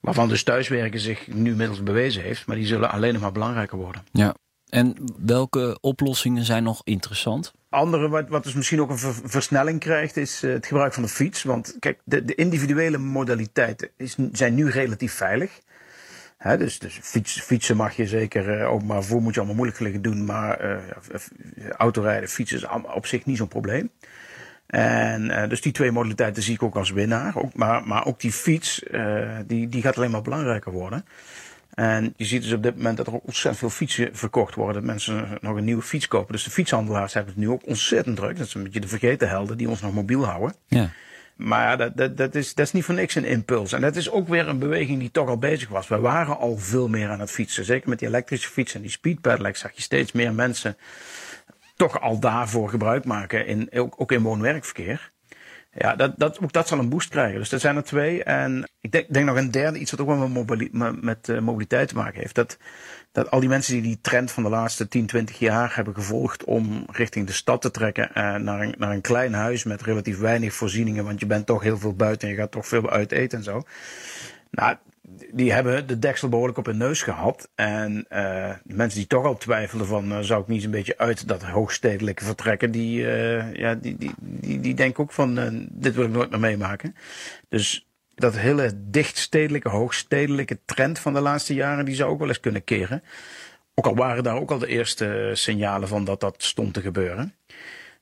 waarvan 0.00 0.28
dus 0.28 0.42
thuiswerken 0.42 1.00
zich 1.00 1.26
nu 1.26 1.54
middels 1.54 1.82
bewezen 1.82 2.22
heeft, 2.22 2.46
maar 2.46 2.56
die 2.56 2.66
zullen 2.66 2.90
alleen 2.90 3.12
nog 3.12 3.22
maar 3.22 3.32
belangrijker 3.32 3.78
worden. 3.78 4.02
Ja. 4.12 4.34
En 4.68 4.96
welke 5.18 5.78
oplossingen 5.80 6.44
zijn 6.44 6.62
nog 6.62 6.80
interessant? 6.84 7.52
Andere, 7.68 8.08
wat, 8.08 8.28
wat 8.28 8.44
dus 8.44 8.54
misschien 8.54 8.80
ook 8.80 8.90
een 8.90 9.14
versnelling 9.24 9.80
krijgt, 9.80 10.16
is 10.16 10.42
uh, 10.42 10.52
het 10.52 10.66
gebruik 10.66 10.92
van 10.92 11.02
de 11.02 11.08
fiets. 11.08 11.42
Want 11.42 11.76
kijk, 11.78 12.00
de, 12.04 12.24
de 12.24 12.34
individuele 12.34 12.98
modaliteiten 12.98 13.88
is, 13.96 14.16
zijn 14.32 14.54
nu 14.54 14.70
relatief 14.70 15.12
veilig. 15.12 15.60
Dus 16.42 16.78
dus 16.78 16.98
fiets, 17.02 17.40
fietsen 17.40 17.76
mag 17.76 17.96
je 17.96 18.06
zeker 18.06 18.60
uh, 18.60 18.72
openbaar 18.72 19.02
voor 19.02 19.22
moet 19.22 19.34
je 19.34 19.40
allemaal 19.40 19.56
moeilijk 19.56 20.02
doen. 20.02 20.24
Maar 20.24 20.64
uh, 20.64 20.76
autorijden, 21.70 22.28
fietsen 22.28 22.58
is 22.58 22.66
op 22.94 23.06
zich 23.06 23.24
niet 23.24 23.36
zo'n 23.36 23.48
probleem. 23.48 23.90
En 24.66 25.24
uh, 25.24 25.48
dus 25.48 25.60
die 25.60 25.72
twee 25.72 25.90
modaliteiten 25.90 26.42
zie 26.42 26.54
ik 26.54 26.62
ook 26.62 26.76
als 26.76 26.90
winnaar. 26.90 27.36
Ook, 27.36 27.54
maar, 27.54 27.86
maar 27.86 28.06
ook 28.06 28.20
die 28.20 28.32
fiets, 28.32 28.84
die, 29.46 29.68
die 29.68 29.82
gaat 29.82 29.96
alleen 29.96 30.10
maar 30.10 30.22
belangrijker 30.22 30.72
worden. 30.72 31.04
En 31.74 32.14
je 32.16 32.24
ziet 32.24 32.42
dus 32.42 32.52
op 32.52 32.62
dit 32.62 32.76
moment 32.76 32.96
dat 32.96 33.06
er 33.06 33.14
ook 33.14 33.26
ontzettend 33.26 33.58
veel 33.58 33.70
fietsen 33.70 34.08
verkocht 34.12 34.54
worden. 34.54 34.74
Dat 34.74 34.84
mensen 34.84 35.38
nog 35.40 35.56
een 35.56 35.64
nieuwe 35.64 35.82
fiets 35.82 36.08
kopen. 36.08 36.32
Dus 36.32 36.44
de 36.44 36.50
fietshandelaars 36.50 37.14
hebben 37.14 37.32
het 37.32 37.42
nu 37.42 37.50
ook 37.50 37.66
ontzettend 37.66 38.16
druk. 38.16 38.36
Dat 38.38 38.46
is 38.46 38.54
een 38.54 38.62
beetje 38.62 38.80
de 38.80 38.88
vergeten 38.88 39.28
helden 39.28 39.56
die 39.56 39.68
ons 39.68 39.80
nog 39.80 39.94
mobiel 39.94 40.24
houden. 40.24 40.54
Ja. 40.66 40.90
Maar 41.36 41.76
dat, 41.76 41.96
dat, 41.96 42.16
dat, 42.16 42.34
is, 42.34 42.54
dat 42.54 42.66
is 42.66 42.72
niet 42.72 42.84
voor 42.84 42.94
niks 42.94 43.14
een 43.14 43.24
impuls. 43.24 43.72
En 43.72 43.80
dat 43.80 43.96
is 43.96 44.10
ook 44.10 44.28
weer 44.28 44.48
een 44.48 44.58
beweging 44.58 44.98
die 44.98 45.10
toch 45.10 45.28
al 45.28 45.38
bezig 45.38 45.68
was. 45.68 45.88
We 45.88 45.98
waren 45.98 46.38
al 46.38 46.56
veel 46.56 46.88
meer 46.88 47.08
aan 47.08 47.20
het 47.20 47.30
fietsen. 47.30 47.64
Zeker 47.64 47.88
met 47.88 47.98
die 47.98 48.08
elektrische 48.08 48.48
fietsen 48.48 48.76
en 48.76 48.82
die 48.82 48.90
speedpedelecs 48.90 49.60
zag 49.60 49.72
je 49.72 49.82
steeds 49.82 50.12
meer 50.12 50.34
mensen 50.34 50.76
toch 51.76 52.00
al 52.00 52.18
daarvoor 52.18 52.68
gebruik 52.68 53.04
maken. 53.04 53.46
In, 53.46 53.68
ook, 53.72 53.94
ook 53.96 54.12
in 54.12 54.22
woon-werkverkeer. 54.22 55.10
Ja, 55.74 55.96
dat, 55.96 56.12
dat, 56.16 56.40
ook 56.40 56.52
dat 56.52 56.68
zal 56.68 56.78
een 56.78 56.88
boost 56.88 57.08
krijgen. 57.08 57.38
Dus 57.38 57.48
dat 57.48 57.60
zijn 57.60 57.76
er 57.76 57.84
twee. 57.84 58.24
En 58.24 58.68
ik 58.80 58.92
denk, 58.92 59.12
denk 59.12 59.26
nog 59.26 59.36
een 59.36 59.50
derde, 59.50 59.78
iets 59.78 59.90
wat 59.90 60.00
ook 60.00 60.06
wel 60.06 60.44
met, 60.72 61.02
met 61.02 61.28
uh, 61.28 61.40
mobiliteit 61.40 61.88
te 61.88 61.94
maken 61.94 62.20
heeft. 62.20 62.34
Dat, 62.34 62.58
dat 63.12 63.30
al 63.30 63.40
die 63.40 63.48
mensen 63.48 63.72
die 63.72 63.82
die 63.82 63.98
trend 64.00 64.30
van 64.30 64.42
de 64.42 64.48
laatste 64.48 64.88
10, 64.88 65.06
20 65.06 65.38
jaar 65.38 65.76
hebben 65.76 65.94
gevolgd 65.94 66.44
om 66.44 66.86
richting 66.90 67.26
de 67.26 67.32
stad 67.32 67.60
te 67.60 67.70
trekken, 67.70 68.08
uh, 68.08 68.34
naar, 68.34 68.60
een, 68.60 68.74
naar 68.78 68.90
een 68.90 69.00
klein 69.00 69.34
huis 69.34 69.64
met 69.64 69.82
relatief 69.82 70.18
weinig 70.18 70.54
voorzieningen, 70.54 71.04
want 71.04 71.20
je 71.20 71.26
bent 71.26 71.46
toch 71.46 71.62
heel 71.62 71.78
veel 71.78 71.94
buiten 71.94 72.28
en 72.28 72.34
je 72.34 72.40
gaat 72.40 72.50
toch 72.50 72.66
veel 72.66 72.90
uit 72.90 73.12
eten 73.12 73.38
en 73.38 73.44
zo. 73.44 73.62
Nou, 74.50 74.76
die 75.32 75.52
hebben 75.52 75.86
de 75.86 75.98
deksel 75.98 76.28
behoorlijk 76.28 76.58
op 76.58 76.66
hun 76.66 76.76
neus 76.76 77.02
gehad. 77.02 77.50
En 77.54 78.06
uh, 78.10 78.52
mensen 78.64 78.98
die 78.98 79.08
toch 79.08 79.24
al 79.24 79.36
twijfelden 79.36 79.86
van, 79.86 80.12
uh, 80.12 80.18
zou 80.18 80.42
ik 80.42 80.48
niet 80.48 80.64
een 80.64 80.70
beetje 80.70 80.98
uit 80.98 81.28
dat 81.28 81.42
hoogstedelijke 81.42 82.24
vertrekken, 82.24 82.70
die, 82.70 83.00
uh, 83.00 83.54
ja, 83.54 83.74
die, 83.74 83.96
die, 83.96 84.12
die, 84.18 84.60
die 84.60 84.74
denken 84.74 85.02
ook 85.02 85.12
van, 85.12 85.68
dit 85.70 85.94
wil 85.94 86.04
ik 86.04 86.10
nooit 86.10 86.30
meer 86.30 86.40
meemaken. 86.40 86.96
Dus 87.48 87.86
dat 88.14 88.36
hele 88.36 88.72
dichtstedelijke, 88.74 89.68
hoogstedelijke 89.68 90.58
trend 90.64 90.98
van 90.98 91.14
de 91.14 91.20
laatste 91.20 91.54
jaren, 91.54 91.84
die 91.84 91.94
zou 91.94 92.10
ook 92.10 92.18
wel 92.18 92.28
eens 92.28 92.40
kunnen 92.40 92.64
keren. 92.64 93.02
Ook 93.74 93.86
al 93.86 93.94
waren 93.94 94.22
daar 94.22 94.36
ook 94.36 94.50
al 94.50 94.58
de 94.58 94.66
eerste 94.66 95.30
signalen 95.32 95.88
van 95.88 96.04
dat 96.04 96.20
dat 96.20 96.42
stond 96.42 96.74
te 96.74 96.80
gebeuren. 96.80 97.34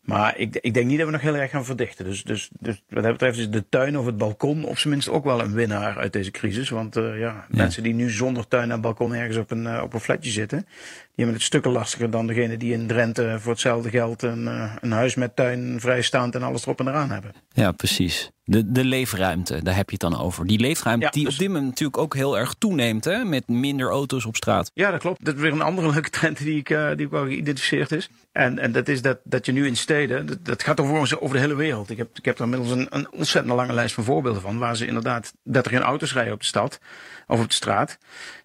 Maar 0.01 0.39
ik, 0.39 0.57
ik 0.61 0.75
denk 0.75 0.87
niet 0.87 0.97
dat 0.97 1.07
we 1.07 1.13
nog 1.13 1.21
heel 1.21 1.37
erg 1.37 1.51
gaan 1.51 1.65
verdichten. 1.65 2.05
Dus, 2.05 2.23
dus, 2.23 2.51
dus 2.59 2.83
wat 2.89 3.03
dat 3.03 3.13
betreft 3.13 3.39
is 3.39 3.51
de 3.51 3.69
tuin 3.69 3.99
of 3.99 4.07
het 4.07 4.17
balkon 4.17 4.65
op 4.65 4.79
zijn 4.79 4.93
minst 4.93 5.09
ook 5.09 5.25
wel 5.25 5.41
een 5.41 5.53
winnaar 5.53 5.99
uit 5.99 6.13
deze 6.13 6.31
crisis. 6.31 6.69
Want 6.69 6.97
uh, 6.97 7.19
ja, 7.19 7.47
mensen 7.49 7.83
die 7.83 7.95
nu 7.95 8.11
zonder 8.11 8.49
tuin 8.49 8.71
en 8.71 8.81
balkon 8.81 9.15
ergens 9.15 9.37
op 9.37 9.51
een, 9.51 9.65
uh, 9.65 9.81
op 9.83 9.95
een 9.95 10.01
flatje 10.01 10.31
zitten, 10.31 10.67
die 11.15 11.25
hebben 11.25 11.35
het 11.35 11.43
stukken 11.43 11.73
lastiger 11.73 12.11
dan 12.11 12.27
degene 12.27 12.57
die 12.57 12.73
in 12.73 12.87
Drenthe 12.87 13.37
voor 13.41 13.53
hetzelfde 13.53 13.91
geld 13.91 14.23
een, 14.23 14.45
uh, 14.45 14.73
een 14.81 14.93
huis 14.93 15.15
met 15.15 15.37
tuin 15.37 15.81
vrijstaand 15.81 16.35
en 16.35 16.43
alles 16.43 16.63
erop 16.63 16.81
en 16.81 16.89
eraan 16.89 17.11
hebben. 17.11 17.33
Ja, 17.53 17.73
precies. 17.73 18.31
De, 18.45 18.73
de 18.73 18.85
leefruimte, 18.85 19.63
daar 19.63 19.77
heb 19.77 19.91
je 19.91 19.97
het 20.01 20.11
dan 20.11 20.21
over. 20.21 20.47
Die 20.47 20.59
leefruimte 20.59 21.09
die 21.11 21.25
dus... 21.25 21.33
op 21.33 21.39
dit 21.39 21.49
moment 21.49 21.67
natuurlijk 21.67 21.99
ook 21.99 22.15
heel 22.15 22.39
erg 22.39 22.55
toeneemt, 22.59 23.05
hè? 23.05 23.25
met 23.25 23.49
minder 23.49 23.91
auto's 23.91 24.25
op 24.25 24.37
straat. 24.37 24.71
Ja, 24.75 24.91
dat 24.91 25.01
klopt. 25.01 25.25
Dat 25.25 25.35
is 25.35 25.41
weer 25.41 25.53
een 25.53 25.61
andere 25.61 25.91
leuke 25.93 26.11
trend 26.11 26.39
die 26.39 26.59
ik, 26.59 26.71
uh, 26.71 26.89
die 26.89 27.07
ik 27.07 27.11
wel 27.11 27.25
geïdentificeerd 27.25 27.93
is. 27.93 28.09
En, 28.33 28.59
en 28.59 28.73
dat 28.73 28.89
is 28.89 29.03
dat, 29.03 29.19
dat 29.25 29.47
je 29.47 29.53
nu 29.53 29.67
in 29.67 29.77
steden, 29.77 30.27
dat, 30.27 30.45
dat 30.45 30.63
gaat 30.63 30.81
over, 30.81 31.21
over 31.21 31.37
de 31.37 31.43
hele 31.43 31.55
wereld. 31.55 31.91
Ik 31.91 31.97
heb, 31.97 32.09
ik 32.19 32.25
heb 32.25 32.39
er 32.39 32.45
inmiddels 32.45 32.71
een, 32.71 32.87
een 32.91 33.13
ontzettend 33.13 33.55
lange 33.55 33.73
lijst 33.73 33.95
van 33.95 34.05
voorbeelden 34.05 34.43
van, 34.43 34.59
waar 34.59 34.77
ze 34.77 34.87
inderdaad, 34.87 35.33
dat 35.45 35.65
er 35.65 35.71
geen 35.71 35.83
auto's 35.83 36.13
rijden 36.13 36.33
op 36.33 36.41
de 36.41 36.47
stad 36.47 36.79
of 37.27 37.41
op 37.41 37.49
de 37.49 37.55
straat. 37.55 37.99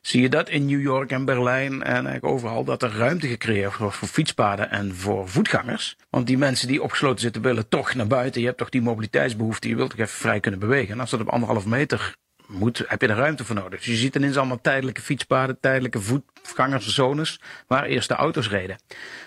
Zie 0.05 0.21
je 0.21 0.29
dat 0.29 0.49
in 0.49 0.65
New 0.65 0.81
York 0.81 1.11
en 1.11 1.25
Berlijn 1.25 1.83
en 1.83 1.93
eigenlijk 1.93 2.25
overal, 2.25 2.63
dat 2.63 2.83
er 2.83 2.91
ruimte 2.91 3.27
gecreëerd 3.27 3.77
wordt 3.77 3.95
voor 3.95 4.07
fietspaden 4.07 4.71
en 4.71 4.95
voor 4.95 5.29
voetgangers. 5.29 5.97
Want 6.09 6.27
die 6.27 6.37
mensen 6.37 6.67
die 6.67 6.83
opgesloten 6.83 7.19
zitten 7.19 7.41
willen 7.41 7.67
toch 7.67 7.93
naar 7.93 8.07
buiten. 8.07 8.41
Je 8.41 8.47
hebt 8.47 8.59
toch 8.59 8.69
die 8.69 8.81
mobiliteitsbehoefte, 8.81 9.67
je 9.67 9.75
wilt 9.75 9.89
toch 9.89 9.99
even 9.99 10.17
vrij 10.17 10.39
kunnen 10.39 10.59
bewegen. 10.59 10.93
En 10.93 10.99
als 10.99 11.09
dat 11.09 11.19
op 11.19 11.29
anderhalf 11.29 11.65
meter 11.65 12.15
moet, 12.47 12.83
heb 12.87 13.01
je 13.01 13.07
er 13.07 13.15
ruimte 13.15 13.45
voor 13.45 13.55
nodig. 13.55 13.79
Dus 13.79 13.87
je 13.87 13.95
ziet 13.95 14.15
ineens 14.15 14.37
allemaal 14.37 14.61
tijdelijke 14.61 15.01
fietspaden, 15.01 15.59
tijdelijke 15.59 16.01
voetgangerszones, 16.01 17.41
waar 17.67 17.83
eerst 17.83 18.07
de 18.07 18.15
auto's 18.15 18.49
reden. 18.49 18.79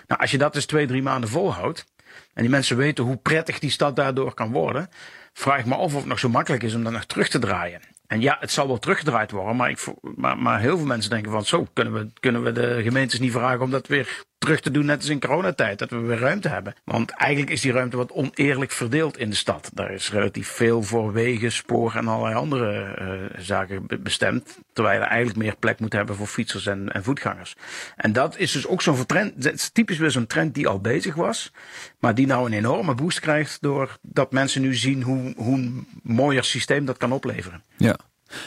Nou, 0.07 0.21
als 0.21 0.31
je 0.31 0.37
dat 0.37 0.53
dus 0.53 0.65
twee, 0.65 0.87
drie 0.87 1.01
maanden 1.01 1.29
volhoudt, 1.29 1.85
en 2.33 2.41
die 2.41 2.51
mensen 2.51 2.77
weten 2.77 3.03
hoe 3.03 3.17
prettig 3.17 3.59
die 3.59 3.71
stad 3.71 3.95
daardoor 3.95 4.33
kan 4.33 4.51
worden, 4.51 4.89
vraag 5.33 5.59
ik 5.59 5.65
me 5.65 5.75
af 5.75 5.81
of 5.81 5.93
het 5.93 6.05
nog 6.05 6.19
zo 6.19 6.29
makkelijk 6.29 6.63
is 6.63 6.73
om 6.73 6.83
dan 6.83 6.93
nog 6.93 7.05
terug 7.05 7.29
te 7.29 7.39
draaien. 7.39 7.81
En 8.09 8.21
ja, 8.21 8.37
het 8.39 8.51
zal 8.51 8.67
wel 8.67 8.79
teruggedraaid 8.79 9.31
worden, 9.31 9.55
maar, 9.55 9.69
ik, 9.69 9.85
maar, 10.15 10.37
maar 10.37 10.59
heel 10.59 10.77
veel 10.77 10.85
mensen 10.85 11.09
denken 11.09 11.31
van 11.31 11.45
zo, 11.45 11.67
kunnen 11.73 11.93
we, 11.93 12.11
kunnen 12.19 12.43
we 12.43 12.51
de 12.51 12.79
gemeentes 12.83 13.19
niet 13.19 13.31
vragen 13.31 13.61
om 13.61 13.71
dat 13.71 13.87
weer 13.87 14.23
terug 14.39 14.59
te 14.59 14.71
doen, 14.71 14.85
net 14.85 14.97
als 14.97 15.09
in 15.09 15.19
coronatijd, 15.19 15.79
dat 15.79 15.89
we 15.89 15.97
weer 15.97 16.19
ruimte 16.19 16.49
hebben. 16.49 16.73
Want 16.83 17.11
eigenlijk 17.11 17.51
is 17.51 17.61
die 17.61 17.71
ruimte 17.71 17.97
wat 17.97 18.11
oneerlijk 18.11 18.71
verdeeld 18.71 19.17
in 19.17 19.29
de 19.29 19.35
stad. 19.35 19.69
Daar 19.73 19.91
is 19.91 20.11
relatief 20.11 20.47
veel 20.47 20.83
voor 20.83 21.13
wegen, 21.13 21.51
spoor 21.51 21.95
en 21.95 22.07
allerlei 22.07 22.35
andere 22.35 22.95
uh, 23.01 23.39
zaken 23.41 23.87
bestemd. 23.99 24.57
Terwijl 24.73 24.99
je 24.99 25.05
eigenlijk 25.05 25.37
meer 25.37 25.55
plek 25.55 25.79
moet 25.79 25.93
hebben 25.93 26.15
voor 26.15 26.27
fietsers 26.27 26.65
en, 26.65 26.91
en 26.91 27.03
voetgangers. 27.03 27.55
En 27.95 28.13
dat 28.13 28.37
is 28.37 28.51
dus 28.51 28.67
ook 28.67 28.81
zo'n 28.81 29.05
trend, 29.05 29.43
dat 29.43 29.53
is 29.53 29.69
typisch 29.69 29.97
weer 29.97 30.11
zo'n 30.11 30.27
trend 30.27 30.53
die 30.53 30.67
al 30.67 30.79
bezig 30.79 31.15
was. 31.15 31.51
Maar 31.99 32.15
die 32.15 32.27
nou 32.27 32.45
een 32.45 32.57
enorme 32.57 32.95
boost 32.95 33.19
krijgt 33.19 33.61
doordat 33.61 34.31
mensen 34.31 34.61
nu 34.61 34.75
zien 34.75 35.03
hoe, 35.03 35.33
hoe 35.37 35.57
een 35.57 35.87
mooier 36.03 36.43
systeem 36.43 36.85
dat 36.85 36.97
kan 36.97 37.11
opleveren. 37.11 37.63
Ja, 37.77 37.95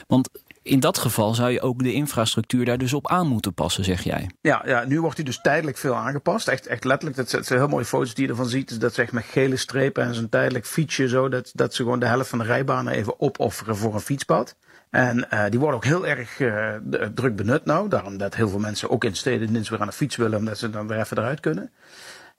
want 0.06 0.28
in 0.62 0.80
dat 0.80 0.98
geval 0.98 1.34
zou 1.34 1.50
je 1.50 1.60
ook 1.60 1.82
de 1.82 1.92
infrastructuur 1.92 2.64
daar 2.64 2.78
dus 2.78 2.92
op 2.92 3.08
aan 3.08 3.26
moeten 3.26 3.54
passen, 3.54 3.84
zeg 3.84 4.02
jij. 4.02 4.30
Ja, 4.40 4.62
ja 4.66 4.84
nu 4.84 5.00
wordt 5.00 5.16
hij 5.16 5.24
dus 5.24 5.40
tijdelijk 5.40 5.76
veel 5.76 5.94
aangepast. 5.94 6.48
Echt, 6.48 6.66
echt 6.66 6.84
letterlijk, 6.84 7.16
dat 7.16 7.46
zijn 7.46 7.58
heel 7.58 7.68
mooie 7.68 7.84
foto's 7.84 8.14
die 8.14 8.24
je 8.24 8.30
ervan 8.30 8.48
ziet. 8.48 8.80
Dat 8.80 8.94
ze 8.94 9.02
echt 9.02 9.12
met 9.12 9.24
gele 9.24 9.56
strepen 9.56 10.04
en 10.04 10.14
zo'n 10.14 10.28
tijdelijk 10.28 10.66
fietsje 10.66 11.08
zo. 11.08 11.28
Dat, 11.28 11.50
dat 11.54 11.74
ze 11.74 11.82
gewoon 11.82 11.98
de 11.98 12.06
helft 12.06 12.28
van 12.28 12.38
de 12.38 12.44
rijbanen 12.44 12.92
even 12.92 13.20
opofferen 13.20 13.76
voor 13.76 13.94
een 13.94 14.00
fietspad. 14.00 14.56
En 14.90 15.26
uh, 15.32 15.44
die 15.48 15.58
worden 15.58 15.76
ook 15.76 15.84
heel 15.84 16.06
erg 16.06 16.38
uh, 16.38 16.68
druk 17.14 17.36
benut 17.36 17.64
nou. 17.64 17.88
Daarom 17.88 18.16
dat 18.16 18.34
heel 18.34 18.48
veel 18.48 18.58
mensen 18.58 18.90
ook 18.90 19.04
in 19.04 19.16
steden 19.16 19.52
niet 19.52 19.68
weer 19.68 19.80
aan 19.80 19.86
de 19.86 19.92
fiets 19.92 20.16
willen, 20.16 20.38
omdat 20.38 20.58
ze 20.58 20.70
dan 20.70 20.86
weer 20.86 20.98
even 20.98 21.18
eruit 21.18 21.40
kunnen. 21.40 21.70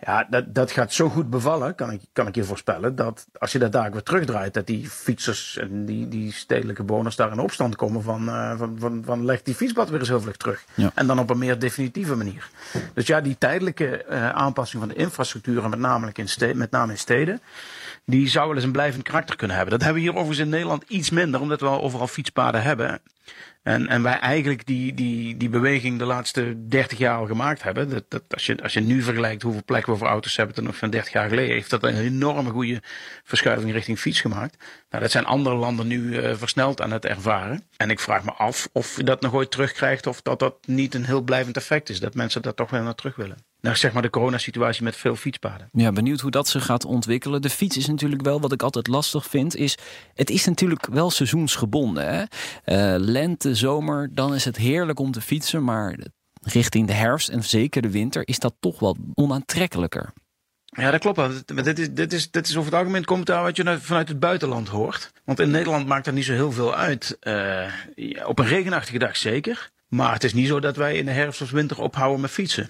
Ja, 0.05 0.27
dat, 0.29 0.55
dat 0.55 0.71
gaat 0.71 0.93
zo 0.93 1.09
goed 1.09 1.29
bevallen, 1.29 1.75
kan 1.75 1.91
ik, 1.91 2.01
kan 2.13 2.27
ik 2.27 2.35
je 2.35 2.43
voorspellen, 2.43 2.95
dat 2.95 3.27
als 3.39 3.51
je 3.51 3.59
dat 3.59 3.71
daar 3.71 3.91
weer 3.91 4.03
terugdraait, 4.03 4.53
dat 4.53 4.67
die 4.67 4.89
fietsers 4.89 5.57
en 5.57 5.85
die, 5.85 6.07
die 6.07 6.31
stedelijke 6.31 6.83
bewoners 6.83 7.15
daar 7.15 7.31
in 7.31 7.39
opstand 7.39 7.75
komen 7.75 8.03
van, 8.03 8.27
uh, 8.27 8.57
van, 8.57 8.75
van, 8.79 9.01
van 9.05 9.25
leg 9.25 9.41
die 9.41 9.55
fietsblad 9.55 9.89
weer 9.89 9.99
eens 9.99 10.07
heel 10.07 10.21
vlug 10.21 10.37
terug. 10.37 10.63
Ja. 10.73 10.91
En 10.95 11.07
dan 11.07 11.19
op 11.19 11.29
een 11.29 11.37
meer 11.37 11.59
definitieve 11.59 12.15
manier. 12.15 12.49
Dus 12.93 13.07
ja, 13.07 13.21
die 13.21 13.35
tijdelijke 13.37 14.05
uh, 14.09 14.29
aanpassing 14.29 14.81
van 14.81 14.91
de 14.91 14.97
infrastructuur, 14.97 15.63
en 15.63 15.69
met 15.69 15.79
name 15.79 16.09
in, 16.13 16.29
steden, 16.29 16.57
met 16.57 16.71
name 16.71 16.91
in 16.91 16.97
steden, 16.97 17.41
die 18.05 18.27
zou 18.27 18.47
wel 18.47 18.55
eens 18.55 18.65
een 18.65 18.71
blijvend 18.71 19.03
karakter 19.03 19.35
kunnen 19.35 19.55
hebben. 19.55 19.73
Dat 19.73 19.83
hebben 19.83 20.03
we 20.03 20.09
hier 20.09 20.17
overigens 20.17 20.45
in 20.45 20.49
Nederland 20.49 20.83
iets 20.87 21.09
minder, 21.09 21.41
omdat 21.41 21.59
we 21.59 21.67
al 21.67 21.81
overal 21.81 22.07
fietspaden 22.07 22.61
hebben. 22.61 23.01
En, 23.63 23.87
en 23.87 24.03
wij 24.03 24.19
eigenlijk 24.19 24.65
die, 24.65 24.93
die, 24.93 25.37
die 25.37 25.49
beweging 25.49 25.99
de 25.99 26.05
laatste 26.05 26.67
30 26.67 26.97
jaar 26.97 27.17
al 27.17 27.25
gemaakt 27.25 27.63
hebben. 27.63 27.89
Dat, 27.89 28.03
dat, 28.07 28.23
als, 28.29 28.45
je, 28.45 28.63
als 28.63 28.73
je 28.73 28.79
nu 28.79 29.01
vergelijkt 29.01 29.41
hoeveel 29.41 29.63
plekken 29.65 29.93
we 29.93 29.99
voor 29.99 30.07
auto's 30.07 30.35
hebben 30.35 30.55
ten 30.55 30.63
nog 30.63 30.75
van 30.75 30.89
30 30.89 31.13
jaar 31.13 31.29
geleden, 31.29 31.53
heeft 31.53 31.69
dat 31.69 31.83
een 31.83 31.97
enorme 31.97 32.49
goede 32.49 32.81
verschuiving 33.23 33.71
richting 33.71 33.99
fiets 33.99 34.21
gemaakt. 34.21 34.63
Nou, 34.89 35.03
dat 35.03 35.11
zijn 35.11 35.25
andere 35.25 35.55
landen 35.55 35.87
nu 35.87 36.01
uh, 36.01 36.33
versneld 36.35 36.81
aan 36.81 36.91
het 36.91 37.05
ervaren. 37.05 37.63
En 37.77 37.89
ik 37.89 37.99
vraag 37.99 38.23
me 38.23 38.31
af 38.31 38.69
of 38.71 38.97
je 38.97 39.03
dat 39.03 39.21
nog 39.21 39.33
ooit 39.33 39.51
terugkrijgt 39.51 40.07
of 40.07 40.21
dat 40.21 40.39
dat 40.39 40.67
niet 40.67 40.93
een 40.93 41.05
heel 41.05 41.21
blijvend 41.21 41.57
effect 41.57 41.89
is. 41.89 41.99
Dat 41.99 42.13
mensen 42.13 42.41
daar 42.41 42.53
toch 42.53 42.69
wel 42.69 42.83
naar 42.83 42.95
terug 42.95 43.15
willen. 43.15 43.37
Nou, 43.63 43.75
zeg 43.75 43.93
maar 43.93 44.01
de 44.01 44.09
coronasituatie 44.09 44.83
met 44.83 44.95
veel 44.95 45.15
fietspaden. 45.15 45.69
Ja, 45.71 45.91
benieuwd 45.91 46.19
hoe 46.19 46.31
dat 46.31 46.47
zich 46.47 46.65
gaat 46.65 46.85
ontwikkelen. 46.85 47.41
De 47.41 47.49
fiets 47.49 47.77
is 47.77 47.87
natuurlijk 47.87 48.21
wel, 48.21 48.41
wat 48.41 48.51
ik 48.51 48.63
altijd 48.63 48.87
lastig 48.87 49.25
vind, 49.25 49.55
is 49.55 49.77
het 50.13 50.29
is 50.29 50.45
natuurlijk 50.45 50.87
wel 50.87 51.11
seizoensgebonden. 51.11 52.07
Hè? 52.07 52.21
Uh, 52.21 52.99
lente, 52.99 53.55
zomer, 53.55 54.09
dan 54.11 54.35
is 54.35 54.45
het 54.45 54.57
heerlijk 54.57 54.99
om 54.99 55.11
te 55.11 55.21
fietsen, 55.21 55.63
maar 55.63 55.97
richting 56.41 56.87
de 56.87 56.93
herfst 56.93 57.29
en 57.29 57.43
zeker 57.43 57.81
de 57.81 57.91
winter 57.91 58.27
is 58.27 58.39
dat 58.39 58.53
toch 58.59 58.79
wel 58.79 58.97
onaantrekkelijker. 59.13 60.13
Ja, 60.65 60.91
dat 60.91 60.99
klopt. 60.99 61.47
Dit 61.63 61.79
is, 61.79 61.93
dit 61.93 62.13
is, 62.13 62.31
dit 62.31 62.47
is 62.47 62.57
over 62.57 62.71
het 62.71 62.79
algemeen 62.79 63.05
commentaar 63.05 63.43
wat 63.43 63.55
je 63.55 63.77
vanuit 63.79 64.07
het 64.07 64.19
buitenland 64.19 64.67
hoort. 64.67 65.11
Want 65.25 65.39
in 65.39 65.51
Nederland 65.51 65.87
maakt 65.87 66.05
dat 66.05 66.13
niet 66.13 66.25
zo 66.25 66.33
heel 66.33 66.51
veel 66.51 66.75
uit. 66.75 67.17
Uh, 67.21 67.33
ja, 67.95 68.25
op 68.25 68.39
een 68.39 68.47
regenachtige 68.47 68.99
dag 68.99 69.17
zeker. 69.17 69.71
Maar 69.87 70.13
het 70.13 70.23
is 70.23 70.33
niet 70.33 70.47
zo 70.47 70.59
dat 70.59 70.75
wij 70.75 70.95
in 70.95 71.05
de 71.05 71.11
herfst 71.11 71.41
of 71.41 71.51
winter 71.51 71.81
ophouden 71.81 72.21
met 72.21 72.31
fietsen. 72.31 72.69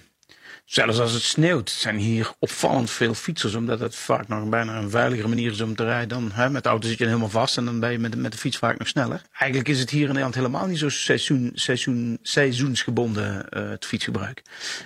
Zelfs 0.64 0.98
als 0.98 1.12
het 1.12 1.22
sneeuwt 1.22 1.70
zijn 1.70 1.96
hier 1.96 2.32
opvallend 2.38 2.90
veel 2.90 3.14
fietsers. 3.14 3.54
Omdat 3.54 3.80
het 3.80 3.94
vaak 3.96 4.28
nog 4.28 4.48
bijna 4.48 4.76
een 4.76 4.90
veiligere 4.90 5.28
manier 5.28 5.50
is 5.50 5.60
om 5.60 5.74
te 5.74 5.84
rijden. 5.84 6.08
Dan 6.08 6.30
hè, 6.32 6.50
met 6.50 6.62
de 6.62 6.68
auto 6.68 6.88
zit 6.88 6.98
je 6.98 7.06
helemaal 7.06 7.28
vast 7.28 7.56
en 7.56 7.64
dan 7.64 7.80
ben 7.80 7.92
je 7.92 7.98
met, 7.98 8.16
met 8.16 8.32
de 8.32 8.38
fiets 8.38 8.56
vaak 8.56 8.78
nog 8.78 8.88
sneller. 8.88 9.22
Eigenlijk 9.38 9.68
is 9.68 9.80
het 9.80 9.90
hier 9.90 10.00
in 10.00 10.06
Nederland 10.06 10.34
helemaal 10.34 10.66
niet 10.66 10.78
zo 10.78 10.88
seizoen, 10.88 11.50
seizoen, 11.54 12.18
seizoensgebonden 12.22 13.46
uh, 13.50 13.68
het 13.70 13.84
fietsgebruik. 13.84 14.42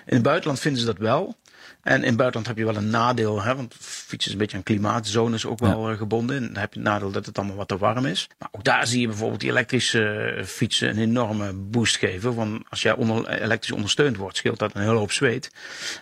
In 0.06 0.14
het 0.14 0.22
buitenland 0.22 0.60
vinden 0.60 0.80
ze 0.80 0.86
dat 0.86 0.98
wel. 0.98 1.36
En 1.82 2.00
in 2.00 2.06
het 2.06 2.16
buitenland 2.16 2.46
heb 2.46 2.56
je 2.56 2.64
wel 2.64 2.76
een 2.76 2.90
nadeel, 2.90 3.42
hè, 3.42 3.56
want 3.56 3.74
fietsen 3.78 4.26
is 4.26 4.32
een 4.32 4.38
beetje 4.38 4.56
een 4.56 4.62
klimaatzone, 4.62 5.34
is 5.34 5.46
ook 5.46 5.58
wel 5.58 5.90
ja. 5.90 5.96
gebonden. 5.96 6.36
En 6.36 6.42
dan 6.42 6.56
heb 6.56 6.74
je 6.74 6.80
het 6.80 6.88
nadeel 6.88 7.10
dat 7.10 7.26
het 7.26 7.38
allemaal 7.38 7.56
wat 7.56 7.68
te 7.68 7.78
warm 7.78 8.06
is. 8.06 8.28
Maar 8.38 8.48
ook 8.52 8.64
daar 8.64 8.86
zie 8.86 9.00
je 9.00 9.06
bijvoorbeeld 9.06 9.40
die 9.40 9.50
elektrische 9.50 10.42
fietsen 10.44 10.88
een 10.88 10.98
enorme 10.98 11.52
boost 11.52 11.96
geven. 11.96 12.34
Want 12.34 12.62
als 12.68 12.82
jij 12.82 12.94
onder, 12.94 13.28
elektrisch 13.28 13.72
ondersteund 13.72 14.16
wordt, 14.16 14.36
scheelt 14.36 14.58
dat 14.58 14.74
een 14.74 14.82
hele 14.82 14.98
hoop 14.98 15.12
zweet. 15.12 15.50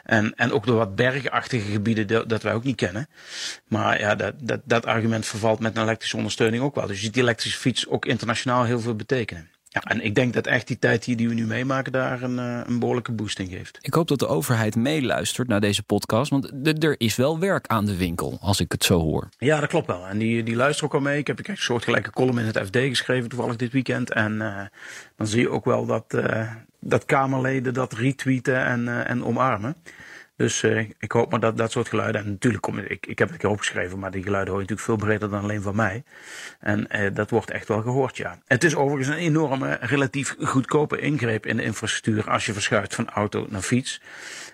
En, 0.04 0.34
en 0.34 0.52
ook 0.52 0.66
door 0.66 0.76
wat 0.76 0.94
bergachtige 0.96 1.70
gebieden 1.70 2.06
dat, 2.06 2.28
dat 2.28 2.42
wij 2.42 2.54
ook 2.54 2.64
niet 2.64 2.76
kennen. 2.76 3.08
Maar 3.68 4.00
ja, 4.00 4.14
dat, 4.14 4.34
dat, 4.38 4.60
dat 4.64 4.86
argument 4.86 5.26
vervalt 5.26 5.60
met 5.60 5.76
een 5.76 5.82
elektrische 5.82 6.16
ondersteuning 6.16 6.62
ook 6.62 6.74
wel. 6.74 6.86
Dus 6.86 6.96
je 6.96 7.02
ziet 7.02 7.14
die 7.14 7.22
elektrische 7.22 7.58
fiets 7.58 7.88
ook 7.88 8.06
internationaal 8.06 8.64
heel 8.64 8.80
veel 8.80 8.96
betekenen. 8.96 9.50
Ja, 9.76 9.82
en 9.90 10.04
ik 10.04 10.14
denk 10.14 10.34
dat 10.34 10.46
echt 10.46 10.66
die 10.66 10.78
tijd 10.78 11.04
hier 11.04 11.16
die 11.16 11.28
we 11.28 11.34
nu 11.34 11.46
meemaken 11.46 11.92
daar 11.92 12.22
een, 12.22 12.38
een 12.38 12.78
behoorlijke 12.78 13.12
boost 13.12 13.38
in 13.38 13.48
geeft. 13.48 13.78
Ik 13.80 13.94
hoop 13.94 14.08
dat 14.08 14.18
de 14.18 14.26
overheid 14.26 14.76
meeluistert 14.76 15.48
naar 15.48 15.60
deze 15.60 15.82
podcast, 15.82 16.30
want 16.30 16.52
er 16.82 16.94
is 17.00 17.16
wel 17.16 17.38
werk 17.38 17.66
aan 17.66 17.84
de 17.84 17.96
winkel, 17.96 18.38
als 18.40 18.60
ik 18.60 18.72
het 18.72 18.84
zo 18.84 19.00
hoor. 19.00 19.28
Ja, 19.38 19.60
dat 19.60 19.68
klopt 19.68 19.86
wel. 19.86 20.06
En 20.06 20.18
die, 20.18 20.42
die 20.42 20.56
luisteren 20.56 20.90
ook 20.90 20.94
al 20.94 21.00
mee. 21.00 21.18
Ik 21.18 21.26
heb 21.26 21.48
een 21.48 21.56
soortgelijke 21.56 22.10
column 22.10 22.38
in 22.38 22.46
het 22.46 22.58
FD 22.58 22.76
geschreven, 22.76 23.28
toevallig 23.28 23.56
dit 23.56 23.72
weekend. 23.72 24.12
En 24.12 24.32
uh, 24.32 24.60
dan 25.16 25.26
zie 25.26 25.40
je 25.40 25.50
ook 25.50 25.64
wel 25.64 25.86
dat, 25.86 26.14
uh, 26.14 26.50
dat 26.80 27.04
Kamerleden 27.04 27.74
dat 27.74 27.92
retweeten 27.92 28.64
en, 28.64 28.84
uh, 28.84 29.10
en 29.10 29.24
omarmen. 29.24 29.76
Dus 30.36 30.62
uh, 30.62 30.88
ik 30.98 31.12
hoop 31.12 31.30
maar 31.30 31.40
dat 31.40 31.56
dat 31.56 31.70
soort 31.70 31.88
geluiden. 31.88 32.24
En 32.24 32.30
natuurlijk 32.30 32.62
kom 32.62 32.78
ik, 32.78 33.06
ik 33.06 33.18
heb 33.18 33.28
het 33.28 33.38
keer 33.38 33.50
opgeschreven, 33.50 33.98
maar 33.98 34.10
die 34.10 34.22
geluiden 34.22 34.54
hoor 34.54 34.62
je 34.62 34.68
natuurlijk 34.68 35.00
veel 35.00 35.08
breder 35.08 35.30
dan 35.30 35.42
alleen 35.42 35.62
van 35.62 35.76
mij. 35.76 36.04
En 36.60 36.86
uh, 36.90 37.14
dat 37.14 37.30
wordt 37.30 37.50
echt 37.50 37.68
wel 37.68 37.82
gehoord, 37.82 38.16
ja. 38.16 38.38
Het 38.46 38.64
is 38.64 38.74
overigens 38.74 39.16
een 39.16 39.22
enorme, 39.22 39.78
relatief 39.80 40.36
goedkope 40.40 41.00
ingreep 41.00 41.46
in 41.46 41.56
de 41.56 41.62
infrastructuur 41.62 42.30
als 42.30 42.46
je 42.46 42.52
verschuift 42.52 42.94
van 42.94 43.10
auto 43.10 43.46
naar 43.50 43.60
fiets. 43.60 44.00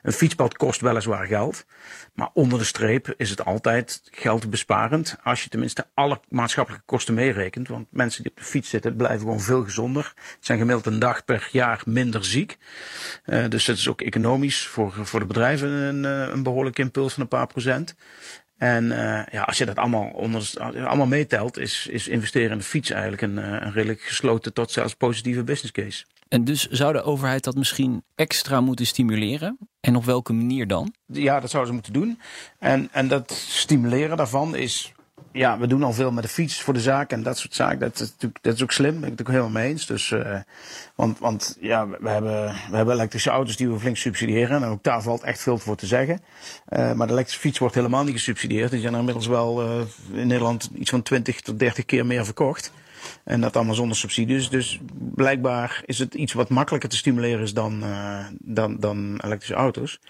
Een 0.02 0.12
fietspad 0.12 0.56
kost 0.56 0.80
weliswaar 0.80 1.26
geld, 1.26 1.66
maar 2.14 2.30
onder 2.32 2.58
de 2.58 2.64
streep 2.64 3.14
is 3.16 3.30
het 3.30 3.44
altijd 3.44 4.02
geldbesparend 4.10 5.16
als 5.22 5.42
je 5.42 5.48
tenminste 5.48 5.86
alle 5.94 6.20
maatschappelijke 6.28 6.86
kosten 6.86 7.14
meerekent. 7.14 7.68
Want 7.68 7.86
mensen 7.90 8.22
die 8.22 8.30
op 8.30 8.38
de 8.38 8.44
fiets 8.44 8.68
zitten 8.70 8.96
blijven 8.96 9.20
gewoon 9.20 9.40
veel 9.40 9.64
gezonder. 9.64 10.12
Het 10.16 10.46
zijn 10.46 10.58
gemiddeld 10.58 10.86
een 10.86 10.98
dag 10.98 11.24
per 11.24 11.48
jaar 11.52 11.82
minder 11.84 12.24
ziek. 12.24 12.58
Uh, 13.26 13.48
dus 13.48 13.64
dat 13.64 13.76
is 13.76 13.88
ook 13.88 14.00
economisch 14.00 14.66
voor, 14.66 14.92
voor 15.02 15.20
de 15.20 15.26
bedrijven 15.26 15.71
een, 15.72 16.04
een 16.04 16.42
behoorlijke 16.42 16.82
impuls 16.82 17.12
van 17.12 17.22
een 17.22 17.28
paar 17.28 17.46
procent. 17.46 17.94
En 18.58 18.84
uh, 18.84 19.22
ja, 19.30 19.42
als 19.42 19.58
je 19.58 19.64
dat 19.66 19.76
allemaal, 19.76 20.10
onder, 20.14 20.52
allemaal 20.58 21.06
meetelt, 21.06 21.58
is, 21.58 21.86
is 21.90 22.08
investeren 22.08 22.50
in 22.50 22.58
de 22.58 22.64
fiets 22.64 22.90
eigenlijk 22.90 23.22
een, 23.22 23.36
een 23.36 23.72
redelijk 23.72 24.00
gesloten 24.00 24.52
tot 24.52 24.70
zelfs 24.70 24.94
positieve 24.94 25.44
business 25.44 25.72
case. 25.72 26.04
En 26.28 26.44
dus 26.44 26.68
zou 26.68 26.92
de 26.92 27.02
overheid 27.02 27.44
dat 27.44 27.54
misschien 27.54 28.04
extra 28.14 28.60
moeten 28.60 28.86
stimuleren? 28.86 29.58
En 29.80 29.96
op 29.96 30.04
welke 30.04 30.32
manier 30.32 30.66
dan? 30.66 30.94
Ja, 31.06 31.40
dat 31.40 31.50
zouden 31.50 31.74
ze 31.74 31.80
moeten 31.80 31.92
doen. 31.92 32.20
En, 32.58 32.88
en 32.92 33.08
dat 33.08 33.30
stimuleren 33.30 34.16
daarvan 34.16 34.56
is 34.56 34.92
ja, 35.32 35.58
we 35.58 35.66
doen 35.66 35.82
al 35.82 35.92
veel 35.92 36.12
met 36.12 36.22
de 36.22 36.28
fiets 36.28 36.62
voor 36.62 36.74
de 36.74 36.80
zaak 36.80 37.10
en 37.10 37.22
dat 37.22 37.38
soort 37.38 37.54
zaken. 37.54 37.78
Dat 37.78 37.94
is 37.94 38.00
natuurlijk 38.00 38.38
dat 38.42 38.54
is 38.54 38.62
ook 38.62 38.72
slim, 38.72 38.94
ben 38.94 39.04
ik 39.04 39.10
het 39.10 39.20
ook 39.20 39.28
helemaal 39.28 39.50
mee 39.50 39.68
eens. 39.68 39.86
Dus, 39.86 40.10
uh, 40.10 40.36
want, 40.94 41.18
want 41.18 41.56
ja, 41.60 41.88
we 41.88 42.08
hebben, 42.08 42.54
we 42.70 42.76
hebben 42.76 42.94
elektrische 42.94 43.30
auto's 43.30 43.56
die 43.56 43.68
we 43.70 43.78
flink 43.78 43.96
subsidiëren. 43.96 44.62
En 44.62 44.68
ook 44.68 44.82
daar 44.82 45.02
valt 45.02 45.22
echt 45.22 45.42
veel 45.42 45.58
voor 45.58 45.76
te 45.76 45.86
zeggen. 45.86 46.20
Uh, 46.68 46.92
maar 46.92 47.06
de 47.06 47.12
elektrische 47.12 47.40
fiets 47.40 47.58
wordt 47.58 47.74
helemaal 47.74 48.04
niet 48.04 48.14
gesubsidieerd. 48.14 48.70
Die 48.70 48.80
zijn 48.80 48.92
er 48.92 48.98
inmiddels 48.98 49.26
wel 49.26 49.62
uh, 49.62 49.80
in 50.12 50.26
Nederland 50.26 50.70
iets 50.74 50.90
van 50.90 51.02
20 51.02 51.40
tot 51.40 51.58
30 51.58 51.84
keer 51.84 52.06
meer 52.06 52.24
verkocht. 52.24 52.72
En 53.24 53.40
dat 53.40 53.56
allemaal 53.56 53.74
zonder 53.74 53.96
subsidies. 53.96 54.48
Dus 54.48 54.80
blijkbaar 55.14 55.82
is 55.84 55.98
het 55.98 56.14
iets 56.14 56.32
wat 56.32 56.48
makkelijker 56.48 56.88
te 56.88 56.96
stimuleren 56.96 57.42
is 57.42 57.54
dan, 57.54 57.84
uh, 57.84 58.26
dan, 58.40 58.76
dan 58.80 59.20
elektrische 59.24 59.54
auto's. 59.54 60.00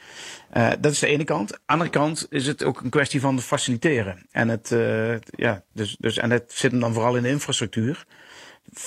Uh, 0.57 0.71
dat 0.81 0.93
is 0.93 0.99
de 0.99 1.07
ene 1.07 1.25
kant. 1.25 1.53
Aan 1.53 1.59
de 1.59 1.73
andere 1.73 1.91
kant 1.91 2.27
is 2.31 2.47
het 2.47 2.65
ook 2.65 2.81
een 2.81 2.91
kwestie 2.91 3.21
van 3.21 3.41
faciliteren. 3.41 4.27
En 4.31 4.49
het, 4.49 4.71
uh, 4.71 5.15
ja, 5.21 5.63
dus, 5.73 5.97
dus, 5.99 6.19
en 6.19 6.31
het 6.31 6.53
zit 6.53 6.71
hem 6.71 6.81
dan 6.81 6.93
vooral 6.93 7.17
in 7.17 7.23
de 7.23 7.29
infrastructuur. 7.29 8.05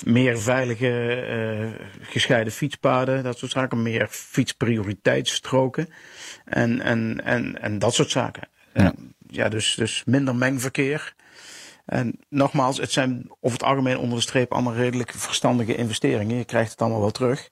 Meer 0.03 0.39
veilige, 0.39 1.73
gescheiden 2.01 2.53
fietspaden, 2.53 3.23
dat 3.23 3.37
soort 3.37 3.51
zaken. 3.51 3.81
Meer 3.81 4.07
fietsprioriteitsstroken. 4.09 5.89
En, 6.45 6.81
en, 6.81 7.21
en, 7.23 7.61
en 7.61 7.79
dat 7.79 7.93
soort 7.93 8.09
zaken. 8.09 8.47
Ja, 8.73 8.93
ja 9.27 9.49
dus, 9.49 9.75
dus 9.75 10.03
minder 10.05 10.35
mengverkeer. 10.35 11.13
En 11.85 12.19
nogmaals, 12.29 12.77
het 12.77 12.91
zijn 12.91 13.27
over 13.41 13.57
het 13.57 13.67
algemeen 13.67 13.97
onder 13.97 14.17
de 14.17 14.23
streep 14.23 14.53
allemaal 14.53 14.73
redelijk 14.73 15.11
verstandige 15.11 15.75
investeringen. 15.75 16.37
Je 16.37 16.45
krijgt 16.45 16.71
het 16.71 16.81
allemaal 16.81 16.99
wel 16.99 17.11
terug. 17.11 17.49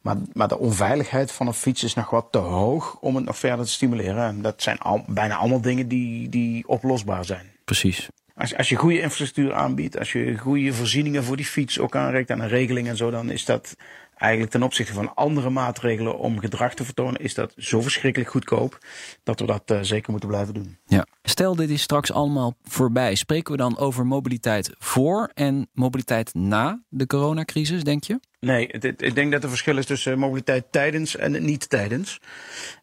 Maar, 0.00 0.16
maar 0.32 0.48
de 0.48 0.58
onveiligheid 0.58 1.32
van 1.32 1.46
een 1.46 1.52
fiets 1.52 1.84
is 1.84 1.94
nog 1.94 2.10
wat 2.10 2.26
te 2.30 2.38
hoog 2.38 2.98
om 3.00 3.16
het 3.16 3.24
nog 3.24 3.38
verder 3.38 3.64
te 3.64 3.72
stimuleren. 3.72 4.24
En 4.24 4.42
dat 4.42 4.62
zijn 4.62 4.78
al, 4.78 5.04
bijna 5.06 5.36
allemaal 5.36 5.60
dingen 5.60 5.88
die, 5.88 6.28
die 6.28 6.68
oplosbaar 6.68 7.24
zijn. 7.24 7.46
Precies. 7.64 8.08
Als, 8.34 8.56
als 8.56 8.68
je 8.68 8.76
goede 8.76 9.00
infrastructuur 9.00 9.54
aanbiedt, 9.54 9.98
als 9.98 10.12
je 10.12 10.38
goede 10.38 10.72
voorzieningen 10.72 11.24
voor 11.24 11.36
die 11.36 11.46
fiets 11.46 11.78
ook 11.78 11.96
aanreikt 11.96 12.30
aan 12.30 12.40
een 12.40 12.48
regeling 12.48 12.88
en 12.88 12.96
zo, 12.96 13.10
dan 13.10 13.30
is 13.30 13.44
dat 13.44 13.76
eigenlijk 14.20 14.52
ten 14.52 14.62
opzichte 14.62 14.92
van 14.92 15.14
andere 15.14 15.50
maatregelen 15.50 16.18
om 16.18 16.38
gedrag 16.38 16.74
te 16.74 16.84
vertonen, 16.84 17.20
is 17.20 17.34
dat 17.34 17.52
zo 17.56 17.80
verschrikkelijk 17.80 18.30
goedkoop 18.30 18.78
dat 19.22 19.40
we 19.40 19.46
dat 19.46 19.70
uh, 19.70 19.78
zeker 19.80 20.10
moeten 20.10 20.28
blijven 20.28 20.54
doen. 20.54 20.78
Ja. 20.86 21.06
Stel, 21.22 21.56
dit 21.56 21.70
is 21.70 21.82
straks 21.82 22.12
allemaal 22.12 22.54
voorbij. 22.62 23.14
Spreken 23.14 23.52
we 23.52 23.58
dan 23.58 23.78
over 23.78 24.06
mobiliteit 24.06 24.70
voor 24.78 25.30
en 25.34 25.68
mobiliteit 25.72 26.34
na 26.34 26.82
de 26.88 27.06
coronacrisis, 27.06 27.84
denk 27.84 28.04
je? 28.04 28.20
Nee, 28.40 28.68
het, 28.70 28.82
het, 28.82 29.02
ik 29.02 29.14
denk 29.14 29.32
dat 29.32 29.42
er 29.42 29.48
verschil 29.48 29.76
is 29.76 29.86
tussen 29.86 30.18
mobiliteit 30.18 30.72
tijdens 30.72 31.16
en 31.16 31.44
niet 31.44 31.68
tijdens. 31.68 32.20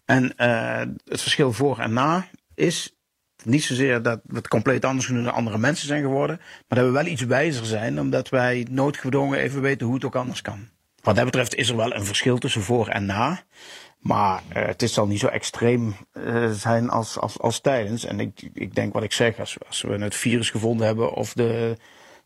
En 0.06 0.34
uh, 0.38 0.80
het 1.06 1.22
verschil 1.22 1.54
voor 1.54 1.80
en 1.80 1.94
na 1.94 2.28
is 2.56 2.96
niet 3.44 3.64
zozeer 3.64 4.02
dat 4.02 4.20
we 4.24 4.36
het 4.36 4.48
compleet 4.48 4.86
anders 4.86 5.08
doen 5.08 5.24
dan 5.24 5.34
andere 5.34 5.58
mensen 5.58 5.88
zijn 5.88 6.02
geworden, 6.02 6.38
maar 6.38 6.80
dat 6.80 6.88
we 6.88 6.94
wel 6.94 7.06
iets 7.06 7.24
wijzer 7.24 7.66
zijn, 7.66 8.00
omdat 8.00 8.30
wij 8.30 8.68
noodgedwongen 8.70 9.40
even 9.40 9.62
weten 9.62 9.86
hoe 9.86 9.96
het 9.96 10.06
ook 10.06 10.16
anders 10.16 10.42
kan. 10.42 10.70
Wat 11.02 11.16
dat 11.16 11.26
betreft 11.26 11.56
is 11.56 11.70
er 11.70 11.76
wel 11.76 11.96
een 11.96 12.06
verschil 12.06 12.38
tussen 12.38 12.62
voor 12.62 12.88
en 12.88 13.06
na. 13.06 13.44
Maar 14.00 14.44
uh, 14.50 14.66
het 14.66 14.82
is 14.82 14.94
zal 14.94 15.08
niet 15.08 15.20
zo 15.20 15.28
extreem 15.28 15.96
uh, 16.14 16.52
zijn 16.52 16.90
als, 16.90 17.20
als, 17.20 17.40
als 17.40 17.60
tijdens. 17.60 18.06
En 18.06 18.20
ik, 18.20 18.50
ik 18.54 18.76
denk 18.76 18.94
wat 18.94 19.04
ik 19.04 19.12
zeg, 19.12 19.40
als, 19.40 19.58
als 19.68 19.82
we 19.82 19.98
het 19.98 20.16
virus 20.16 20.50
gevonden 20.50 20.86
hebben 20.86 21.14
of 21.14 21.34
de, 21.34 21.78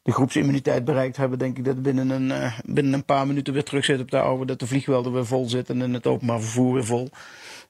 de 0.01 0.11
groepsimmuniteit 0.11 0.85
bereikt 0.85 1.17
hebben, 1.17 1.39
denk 1.39 1.57
ik 1.57 1.65
dat 1.65 1.81
binnen 1.81 2.09
een, 2.09 2.29
uh, 2.29 2.59
binnen 2.65 2.93
een 2.93 3.05
paar 3.05 3.27
minuten 3.27 3.53
weer 3.53 3.63
terug 3.63 3.85
zit 3.85 3.99
op 3.99 4.11
de 4.11 4.19
oude. 4.19 4.45
Dat 4.45 4.59
de 4.59 4.67
vliegvelden 4.67 5.13
weer 5.13 5.25
vol 5.25 5.49
zitten 5.49 5.81
en 5.81 5.93
het 5.93 6.07
openbaar 6.07 6.39
vervoer 6.39 6.73
weer 6.73 6.85
vol. 6.85 7.09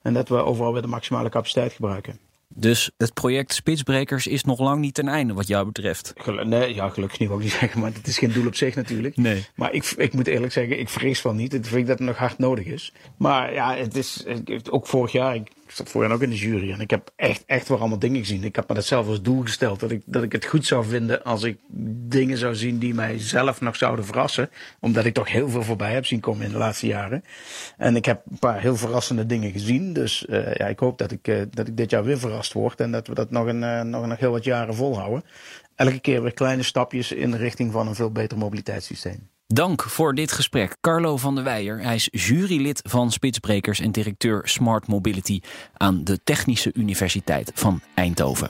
En 0.01 0.13
dat 0.13 0.29
we 0.29 0.43
overal 0.43 0.73
weer 0.73 0.81
de 0.81 0.87
maximale 0.87 1.29
capaciteit 1.29 1.73
gebruiken. 1.73 2.30
Dus 2.53 2.91
het 2.97 3.13
project 3.13 3.53
Spitsbrekers 3.53 4.27
is 4.27 4.43
nog 4.43 4.59
lang 4.59 4.79
niet 4.79 4.93
ten 4.93 5.07
einde 5.07 5.33
wat 5.33 5.47
jou 5.47 5.65
betreft. 5.65 6.13
nee, 6.43 6.73
ja, 6.75 6.89
gelukkig 6.89 7.19
niet, 7.19 7.29
ook 7.29 7.41
niet 7.41 7.51
zeggen, 7.59 7.79
maar 7.79 7.93
het 7.93 8.07
is 8.07 8.17
geen 8.17 8.31
doel 8.31 8.47
op 8.47 8.55
zich 8.55 8.75
natuurlijk. 8.75 9.17
Nee. 9.17 9.45
Maar 9.55 9.73
ik, 9.73 9.93
ik 9.97 10.13
moet 10.13 10.27
eerlijk 10.27 10.53
zeggen, 10.53 10.79
ik 10.79 10.89
vrees 10.89 11.21
van 11.21 11.35
niet. 11.35 11.53
Ik 11.53 11.65
vind 11.65 11.87
dat 11.87 11.97
het 11.97 12.07
nog 12.07 12.17
hard 12.17 12.37
nodig 12.37 12.65
is. 12.65 12.93
Maar 13.17 13.53
ja, 13.53 13.75
het 13.75 13.95
is 13.95 14.25
ook 14.69 14.87
vorig 14.87 15.11
jaar. 15.11 15.35
Ik, 15.35 15.51
ik 15.71 15.77
zat 15.77 15.93
jaar 15.93 16.11
ook 16.11 16.21
in 16.21 16.29
de 16.29 16.35
jury. 16.35 16.71
En 16.71 16.79
ik 16.79 16.89
heb 16.89 17.11
echt, 17.15 17.43
echt 17.45 17.67
wel 17.67 17.79
allemaal 17.79 17.99
dingen 17.99 18.19
gezien. 18.19 18.43
Ik 18.43 18.55
heb 18.55 18.67
me 18.67 18.75
dat 18.75 18.85
zelf 18.85 19.07
als 19.07 19.21
doel 19.21 19.41
gesteld. 19.41 19.79
Dat 19.79 19.91
ik, 19.91 20.01
dat 20.05 20.23
ik 20.23 20.31
het 20.31 20.45
goed 20.45 20.65
zou 20.65 20.85
vinden 20.85 21.23
als 21.23 21.43
ik 21.43 21.59
dingen 22.07 22.37
zou 22.37 22.55
zien 22.55 22.77
die 22.77 22.93
mij 22.93 23.19
zelf 23.19 23.61
nog 23.61 23.75
zouden 23.75 24.05
verrassen. 24.05 24.49
Omdat 24.79 25.05
ik 25.05 25.13
toch 25.13 25.31
heel 25.31 25.49
veel 25.49 25.63
voorbij 25.63 25.93
heb 25.93 26.05
zien 26.05 26.19
komen 26.19 26.45
in 26.45 26.51
de 26.51 26.57
laatste 26.57 26.87
jaren. 26.87 27.23
En 27.77 27.95
ik 27.95 28.05
heb 28.05 28.21
een 28.29 28.39
paar 28.39 28.61
heel 28.61 28.75
verrassende 28.75 29.25
dingen 29.25 29.51
gezien. 29.51 29.93
Dus 29.93 30.25
uh, 30.29 30.53
ja, 30.53 30.67
ik 30.67 30.79
hoop 30.79 30.97
dat 30.97 31.11
ik, 31.11 31.27
uh, 31.27 31.41
dat 31.49 31.67
ik 31.67 31.77
dit 31.77 31.89
jaar 31.89 32.03
weer 32.03 32.19
verrast 32.19 32.53
word. 32.53 32.79
En 32.79 32.91
dat 32.91 33.07
we 33.07 33.13
dat 33.13 33.31
nog 33.31 33.47
een, 33.47 33.61
uh, 33.61 33.81
nog, 33.81 34.05
nog 34.05 34.19
heel 34.19 34.31
wat 34.31 34.43
jaren 34.43 34.75
volhouden. 34.75 35.23
Elke 35.75 35.99
keer 35.99 36.21
weer 36.21 36.33
kleine 36.33 36.63
stapjes 36.63 37.11
in 37.11 37.31
de 37.31 37.37
richting 37.37 37.71
van 37.71 37.87
een 37.87 37.95
veel 37.95 38.11
beter 38.11 38.37
mobiliteitssysteem. 38.37 39.29
Dank 39.53 39.81
voor 39.81 40.13
dit 40.13 40.31
gesprek, 40.31 40.77
Carlo 40.81 41.17
van 41.17 41.35
der 41.35 41.43
Weijer. 41.43 41.81
Hij 41.81 41.95
is 41.95 42.07
jurylid 42.11 42.81
van 42.83 43.11
Spitsbrekers 43.11 43.79
en 43.79 43.91
directeur 43.91 44.47
Smart 44.47 44.87
Mobility 44.87 45.39
aan 45.73 46.03
de 46.03 46.19
Technische 46.23 46.73
Universiteit 46.73 47.51
van 47.55 47.81
Eindhoven. 47.95 48.49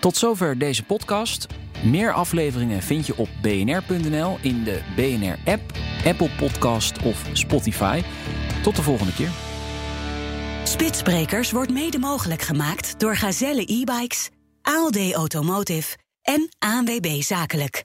Tot 0.00 0.16
zover 0.16 0.58
deze 0.58 0.84
podcast. 0.84 1.46
Meer 1.84 2.12
afleveringen 2.12 2.82
vind 2.82 3.06
je 3.06 3.16
op 3.16 3.28
bnr.nl 3.42 4.38
in 4.40 4.64
de 4.64 4.80
BNR-app, 4.96 5.62
Apple 6.04 6.30
Podcast 6.38 7.02
of 7.02 7.24
Spotify. 7.32 8.02
Tot 8.62 8.76
de 8.76 8.82
volgende 8.82 9.12
keer. 9.12 9.30
Spitsbrekers 10.64 11.50
wordt 11.50 11.70
mede 11.72 11.98
mogelijk 11.98 12.42
gemaakt 12.42 13.00
door 13.00 13.16
Gazelle 13.16 13.72
e-bikes, 13.72 14.28
ALD 14.62 15.12
Automotive 15.12 15.96
en 16.22 16.48
ANWB 16.58 17.20
Zakelijk. 17.20 17.84